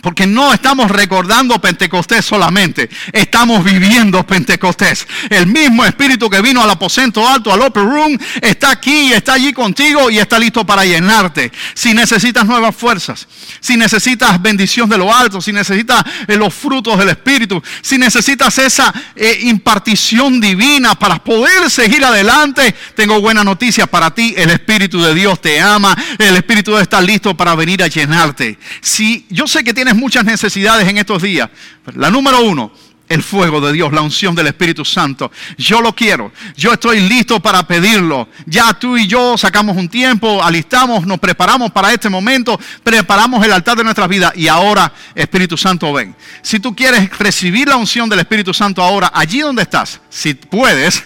Porque 0.00 0.26
no 0.26 0.52
estamos 0.54 0.90
recordando 0.90 1.60
Pentecostés 1.60 2.24
solamente, 2.24 2.88
estamos 3.12 3.62
viviendo 3.62 4.26
Pentecostés. 4.26 5.06
El 5.28 5.46
mismo 5.46 5.84
espíritu 5.84 6.30
que 6.30 6.40
vino 6.40 6.62
al 6.62 6.70
aposento 6.70 7.26
alto, 7.28 7.52
al 7.52 7.60
upper 7.60 7.84
room, 7.84 8.18
está 8.40 8.70
aquí, 8.70 9.12
está 9.12 9.34
allí 9.34 9.52
contigo 9.52 10.10
y 10.10 10.18
está 10.18 10.38
listo 10.38 10.64
para 10.64 10.84
llenarte. 10.84 11.52
Si 11.74 11.92
necesitas 11.92 12.46
nuevas 12.46 12.74
fuerzas, 12.74 13.28
si 13.60 13.76
necesitas 13.76 14.40
bendición 14.40 14.88
de 14.88 14.96
lo 14.96 15.14
alto, 15.14 15.40
si 15.40 15.52
necesitas 15.52 16.02
eh, 16.26 16.36
los 16.36 16.54
frutos 16.54 16.98
del 16.98 17.10
espíritu, 17.10 17.62
si 17.82 17.98
necesitas 17.98 18.56
esa 18.58 18.92
eh, 19.14 19.40
impartición 19.42 20.40
divina 20.40 20.94
para 20.94 21.22
poder 21.22 21.70
seguir 21.70 22.04
adelante, 22.04 22.74
tengo 22.94 23.20
buena 23.20 23.44
noticia 23.44 23.86
para 23.86 24.14
ti. 24.14 24.34
El 24.36 24.50
espíritu 24.50 25.02
de 25.02 25.14
Dios 25.14 25.40
te 25.40 25.60
ama, 25.60 25.96
el 26.18 26.36
espíritu 26.36 26.78
está 26.78 27.00
listo 27.00 27.36
para 27.36 27.54
venir 27.54 27.82
a 27.82 27.88
llenarte. 27.88 28.58
Si 28.80 29.26
yo 29.28 29.46
sé 29.46 29.62
que 29.62 29.74
tienes 29.74 29.89
muchas 29.94 30.24
necesidades 30.24 30.88
en 30.88 30.98
estos 30.98 31.22
días. 31.22 31.48
La 31.94 32.10
número 32.10 32.42
uno, 32.42 32.72
el 33.10 33.24
fuego 33.24 33.60
de 33.60 33.72
Dios, 33.72 33.92
la 33.92 34.02
unción 34.02 34.36
del 34.36 34.46
Espíritu 34.46 34.84
Santo. 34.84 35.32
Yo 35.58 35.82
lo 35.82 35.94
quiero, 35.94 36.32
yo 36.56 36.72
estoy 36.72 37.00
listo 37.00 37.40
para 37.40 37.66
pedirlo. 37.66 38.28
Ya 38.46 38.72
tú 38.72 38.96
y 38.96 39.08
yo 39.08 39.36
sacamos 39.36 39.76
un 39.76 39.88
tiempo, 39.88 40.42
alistamos, 40.42 41.04
nos 41.04 41.18
preparamos 41.18 41.72
para 41.72 41.92
este 41.92 42.08
momento, 42.08 42.58
preparamos 42.84 43.44
el 43.44 43.52
altar 43.52 43.76
de 43.76 43.82
nuestras 43.82 44.08
vidas 44.08 44.32
y 44.36 44.46
ahora 44.46 44.92
Espíritu 45.14 45.56
Santo 45.56 45.92
ven. 45.92 46.14
Si 46.40 46.60
tú 46.60 46.74
quieres 46.74 47.10
recibir 47.18 47.68
la 47.68 47.76
unción 47.76 48.08
del 48.08 48.20
Espíritu 48.20 48.54
Santo 48.54 48.80
ahora, 48.80 49.10
allí 49.12 49.40
donde 49.40 49.62
estás, 49.62 50.00
si 50.08 50.34
puedes, 50.34 51.02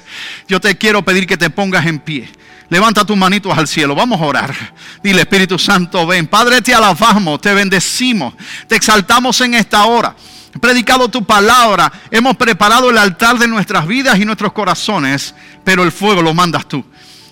yo 0.46 0.60
te 0.60 0.76
quiero 0.76 1.02
pedir 1.02 1.26
que 1.26 1.38
te 1.38 1.48
pongas 1.48 1.86
en 1.86 1.98
pie. 1.98 2.28
Levanta 2.68 3.04
tus 3.04 3.16
manitos 3.16 3.56
al 3.56 3.68
cielo. 3.68 3.94
Vamos 3.94 4.20
a 4.20 4.24
orar. 4.24 4.54
Dile, 5.02 5.22
Espíritu 5.22 5.58
Santo, 5.58 6.06
ven. 6.06 6.26
Padre, 6.26 6.62
te 6.62 6.74
alabamos, 6.74 7.40
te 7.40 7.52
bendecimos, 7.52 8.34
te 8.66 8.76
exaltamos 8.76 9.40
en 9.42 9.54
esta 9.54 9.84
hora. 9.84 10.14
Predicado 10.60 11.08
tu 11.08 11.24
palabra. 11.24 11.92
Hemos 12.10 12.36
preparado 12.36 12.90
el 12.90 12.98
altar 12.98 13.38
de 13.38 13.48
nuestras 13.48 13.86
vidas 13.86 14.18
y 14.18 14.24
nuestros 14.24 14.52
corazones, 14.52 15.34
pero 15.64 15.82
el 15.82 15.92
fuego 15.92 16.22
lo 16.22 16.32
mandas 16.32 16.66
tú. 16.66 16.84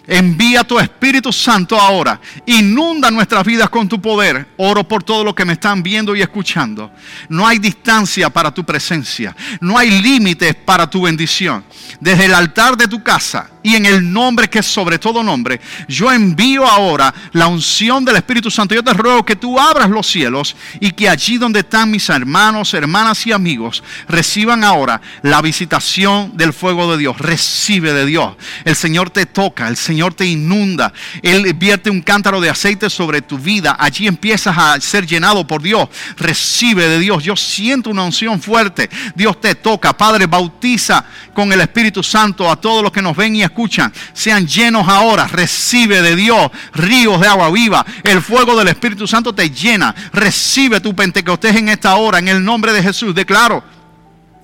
Envía 0.07 0.65
tu 0.65 0.79
Espíritu 0.81 1.33
Santo 1.33 1.79
ahora. 1.79 2.21
Inunda 2.47 3.11
nuestras 3.11 3.45
vidas 3.45 3.71
con 3.71 3.89
tu 3.89 4.01
poder. 4.01 4.49
Oro 4.57 4.83
por 4.83 5.05
todo 5.05 5.23
lo 5.23 5.35
que 5.35 5.45
me 5.45 5.53
están 5.53 5.83
viendo 5.83 6.17
y 6.17 6.23
escuchando. 6.23 6.91
No 7.29 7.47
hay 7.47 7.59
distancia 7.59 8.29
para 8.29 8.53
tu 8.53 8.65
presencia. 8.65 9.37
No 9.61 9.79
hay 9.79 10.03
límites 10.03 10.57
para 10.57 10.91
tu 10.91 11.03
bendición. 11.03 11.65
Desde 12.01 12.25
el 12.25 12.35
altar 12.35 12.77
de 12.77 12.89
tu 12.89 13.03
casa 13.03 13.51
y 13.63 13.77
en 13.77 13.87
el 13.87 14.13
nombre 14.13 14.51
que 14.51 14.59
es 14.59 14.67
sobre 14.67 14.99
todo 14.99 15.23
nombre, 15.23 15.61
yo 15.87 16.11
envío 16.11 16.67
ahora 16.67 17.15
la 17.31 17.47
unción 17.47 18.05
del 18.05 18.17
Espíritu 18.17 18.51
Santo. 18.51 18.75
Yo 18.75 18.83
te 18.83 18.93
ruego 18.93 19.25
que 19.25 19.37
tú 19.37 19.61
abras 19.61 19.89
los 19.89 20.09
cielos 20.09 20.57
y 20.81 20.91
que 20.91 21.09
allí 21.09 21.39
donde 21.39 21.61
están 21.61 21.93
mis 21.93 22.09
hermanos, 22.09 22.75
hermanas 22.75 23.25
y 23.27 23.33
amigos, 23.33 23.85
reciban 24.09 24.65
ahora 24.65 25.01
la 25.23 25.41
visitación 25.43 26.37
del 26.37 26.53
fuego 26.53 26.91
de 26.91 26.99
Dios. 26.99 27.19
Recibe 27.19 27.93
de 27.93 28.05
Dios. 28.05 28.35
El 28.65 28.75
Señor 28.75 29.11
te 29.11 29.27
toca, 29.27 29.69
el 29.69 29.77
Señor 29.77 29.92
te 30.15 30.27
inunda. 30.27 30.93
Él 31.23 31.53
vierte 31.55 31.91
un 31.91 32.01
cántaro 32.03 32.41
de 32.41 32.51
aceite 32.51 32.91
sobre 32.91 33.23
tu 33.23 33.39
vida. 33.39 33.77
Allí 33.79 34.07
empiezas 34.07 34.57
a 34.57 34.81
ser 34.81 35.07
llenado 35.07 35.47
por 35.47 35.63
Dios. 35.63 35.89
Recibe 36.17 36.89
de 36.89 36.99
Dios. 36.99 37.23
Yo 37.23 37.37
siento 37.37 37.91
una 37.91 38.05
unción 38.05 38.41
fuerte. 38.41 38.91
Dios 39.15 39.41
te 39.41 39.55
toca. 39.55 39.93
Padre, 39.93 40.27
bautiza 40.27 41.05
con 41.35 41.53
el 41.53 41.61
Espíritu 41.61 42.03
Santo 42.03 42.51
a 42.51 42.57
todos 42.57 42.83
los 42.83 42.93
que 42.93 43.03
nos 43.03 43.17
ven 43.17 43.37
y 43.37 43.43
escuchan, 43.43 43.93
sean 44.13 44.47
llenos 44.47 44.89
ahora. 44.89 45.27
Recibe 45.27 46.03
de 46.03 46.17
Dios 46.17 46.51
ríos 46.75 47.21
de 47.21 47.29
agua 47.29 47.51
viva. 47.51 47.85
El 48.03 48.23
fuego 48.23 48.57
del 48.57 48.69
Espíritu 48.69 49.07
Santo 49.07 49.35
te 49.35 49.51
llena. 49.51 49.95
Recibe 50.13 50.81
tu 50.81 50.95
Pentecostés 50.95 51.57
en 51.57 51.69
esta 51.69 51.95
hora. 51.97 52.19
En 52.19 52.29
el 52.29 52.45
nombre 52.45 52.73
de 52.73 52.83
Jesús. 52.83 53.15
Declaro 53.15 53.82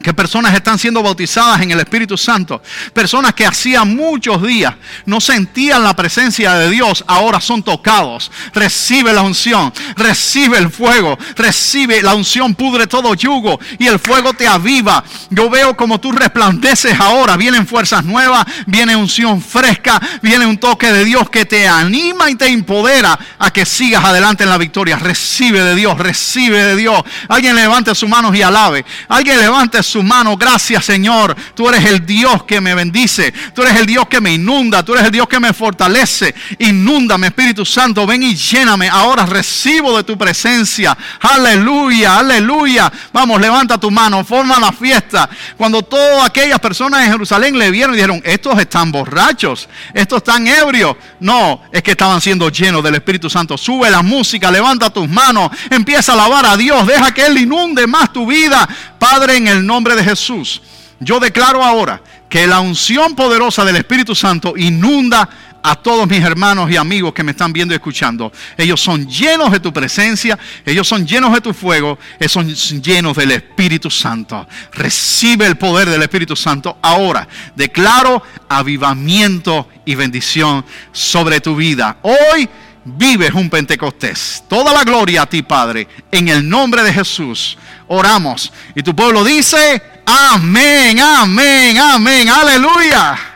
que 0.02 0.14
personas 0.14 0.54
están 0.54 0.78
siendo 0.78 1.02
bautizadas 1.02 1.60
en 1.60 1.72
el 1.72 1.80
Espíritu 1.80 2.16
Santo. 2.16 2.62
Personas 2.92 3.34
que 3.34 3.46
hacía 3.46 3.84
muchos 3.84 4.42
días 4.42 4.74
no 5.06 5.20
sentían 5.20 5.82
la 5.82 5.96
presencia 5.96 6.54
de 6.54 6.70
Dios, 6.70 7.04
ahora 7.06 7.40
son 7.40 7.62
tocados. 7.62 8.30
Recibe 8.54 9.12
la 9.12 9.22
unción, 9.22 9.72
recibe 9.96 10.58
el 10.58 10.70
fuego, 10.70 11.18
recibe 11.36 12.02
la 12.02 12.14
unción, 12.14 12.54
pudre 12.54 12.86
todo 12.86 13.14
yugo 13.14 13.58
y 13.78 13.86
el 13.86 13.98
fuego 13.98 14.32
te 14.34 14.46
aviva. 14.46 15.02
Yo 15.30 15.50
veo 15.50 15.76
como 15.76 15.98
tú 16.00 16.12
resplandeces 16.12 16.98
ahora. 17.00 17.36
Vienen 17.36 17.66
fuerzas 17.66 18.04
nuevas, 18.04 18.46
viene 18.66 18.94
unción 18.94 19.42
fresca, 19.42 20.00
viene 20.22 20.46
un 20.46 20.58
toque 20.58 20.92
de 20.92 21.04
Dios 21.04 21.28
que 21.28 21.44
te 21.44 21.66
anima 21.66 22.30
y 22.30 22.36
te 22.36 22.46
empodera 22.46 23.18
a 23.38 23.50
que 23.50 23.66
sigas 23.66 24.04
adelante 24.04 24.44
en 24.44 24.50
la 24.50 24.58
victoria. 24.58 24.96
Recibe 24.96 25.62
de 25.62 25.74
Dios, 25.74 25.98
recibe 25.98 26.62
de 26.62 26.76
Dios. 26.76 27.02
Alguien 27.28 27.56
levante 27.56 27.94
sus 27.94 28.08
manos 28.08 28.34
y 28.36 28.42
alabe. 28.42 28.84
Alguien 29.08 29.38
levante 29.38 29.82
su 29.88 30.02
mano. 30.02 30.36
Gracias 30.36 30.84
Señor. 30.84 31.36
Tú 31.54 31.68
eres 31.68 31.84
el 31.84 32.04
Dios 32.06 32.44
que 32.44 32.60
me 32.60 32.74
bendice. 32.74 33.32
Tú 33.54 33.62
eres 33.62 33.76
el 33.76 33.86
Dios 33.86 34.06
que 34.08 34.20
me 34.20 34.34
inunda. 34.34 34.84
Tú 34.84 34.92
eres 34.92 35.06
el 35.06 35.12
Dios 35.12 35.28
que 35.28 35.40
me 35.40 35.52
fortalece. 35.52 36.34
Inúndame 36.58 37.28
Espíritu 37.28 37.64
Santo. 37.64 38.06
Ven 38.06 38.22
y 38.22 38.34
lléname. 38.34 38.88
Ahora 38.88 39.26
recibo 39.26 39.96
de 39.96 40.04
tu 40.04 40.16
presencia. 40.16 40.96
Aleluya, 41.20 42.18
aleluya. 42.18 42.92
Vamos, 43.12 43.40
levanta 43.40 43.78
tu 43.78 43.90
mano. 43.90 44.24
Forma 44.24 44.58
la 44.58 44.72
fiesta. 44.72 45.28
Cuando 45.56 45.82
todas 45.82 46.26
aquellas 46.26 46.60
personas 46.60 47.04
en 47.04 47.12
Jerusalén 47.12 47.58
le 47.58 47.70
vieron 47.70 47.94
y 47.94 47.96
dijeron, 47.96 48.22
estos 48.24 48.58
están 48.58 48.92
borrachos. 48.92 49.68
Estos 49.94 50.18
están 50.18 50.46
ebrios. 50.46 50.96
No, 51.20 51.62
es 51.72 51.82
que 51.82 51.92
estaban 51.92 52.20
siendo 52.20 52.48
llenos 52.50 52.82
del 52.82 52.94
Espíritu 52.94 53.28
Santo. 53.30 53.56
Sube 53.56 53.90
la 53.90 54.02
música. 54.02 54.50
Levanta 54.50 54.90
tus 54.90 55.08
manos. 55.08 55.50
Empieza 55.70 56.12
a 56.12 56.14
alabar 56.14 56.46
a 56.46 56.56
Dios. 56.56 56.86
Deja 56.86 57.12
que 57.12 57.26
Él 57.26 57.38
inunde 57.38 57.86
más 57.86 58.12
tu 58.12 58.26
vida. 58.26 58.68
Padre, 58.98 59.36
en 59.36 59.48
el 59.48 59.64
nombre 59.78 59.94
de 59.94 60.02
Jesús, 60.02 60.60
yo 60.98 61.20
declaro 61.20 61.62
ahora 61.62 62.02
que 62.28 62.48
la 62.48 62.58
unción 62.58 63.14
poderosa 63.14 63.64
del 63.64 63.76
Espíritu 63.76 64.12
Santo 64.12 64.54
inunda 64.56 65.28
a 65.62 65.76
todos 65.76 66.08
mis 66.08 66.20
hermanos 66.24 66.68
y 66.68 66.76
amigos 66.76 67.14
que 67.14 67.22
me 67.22 67.30
están 67.30 67.52
viendo 67.52 67.72
y 67.72 67.76
escuchando. 67.76 68.32
Ellos 68.56 68.80
son 68.80 69.06
llenos 69.08 69.52
de 69.52 69.60
tu 69.60 69.72
presencia, 69.72 70.36
ellos 70.66 70.88
son 70.88 71.06
llenos 71.06 71.32
de 71.32 71.40
tu 71.40 71.54
fuego, 71.54 71.96
ellos 72.18 72.32
son 72.32 72.82
llenos 72.82 73.16
del 73.16 73.30
Espíritu 73.30 73.88
Santo. 73.88 74.48
Recibe 74.72 75.46
el 75.46 75.56
poder 75.56 75.88
del 75.88 76.02
Espíritu 76.02 76.34
Santo 76.34 76.76
ahora. 76.82 77.28
Declaro 77.54 78.20
avivamiento 78.48 79.68
y 79.84 79.94
bendición 79.94 80.64
sobre 80.90 81.40
tu 81.40 81.54
vida. 81.54 81.98
Hoy 82.02 82.48
vives 82.84 83.32
un 83.32 83.48
Pentecostés. 83.48 84.42
Toda 84.48 84.72
la 84.72 84.82
gloria 84.82 85.22
a 85.22 85.26
ti, 85.26 85.42
Padre, 85.42 85.86
en 86.10 86.26
el 86.28 86.48
nombre 86.48 86.82
de 86.82 86.92
Jesús 86.92 87.56
oramos. 87.88 88.52
Y 88.74 88.82
tu 88.82 88.94
pueblo 88.94 89.24
dice, 89.24 89.82
Amén, 90.10 90.98
amén, 90.98 91.78
amén, 91.78 92.28
aleluya. 92.30 93.27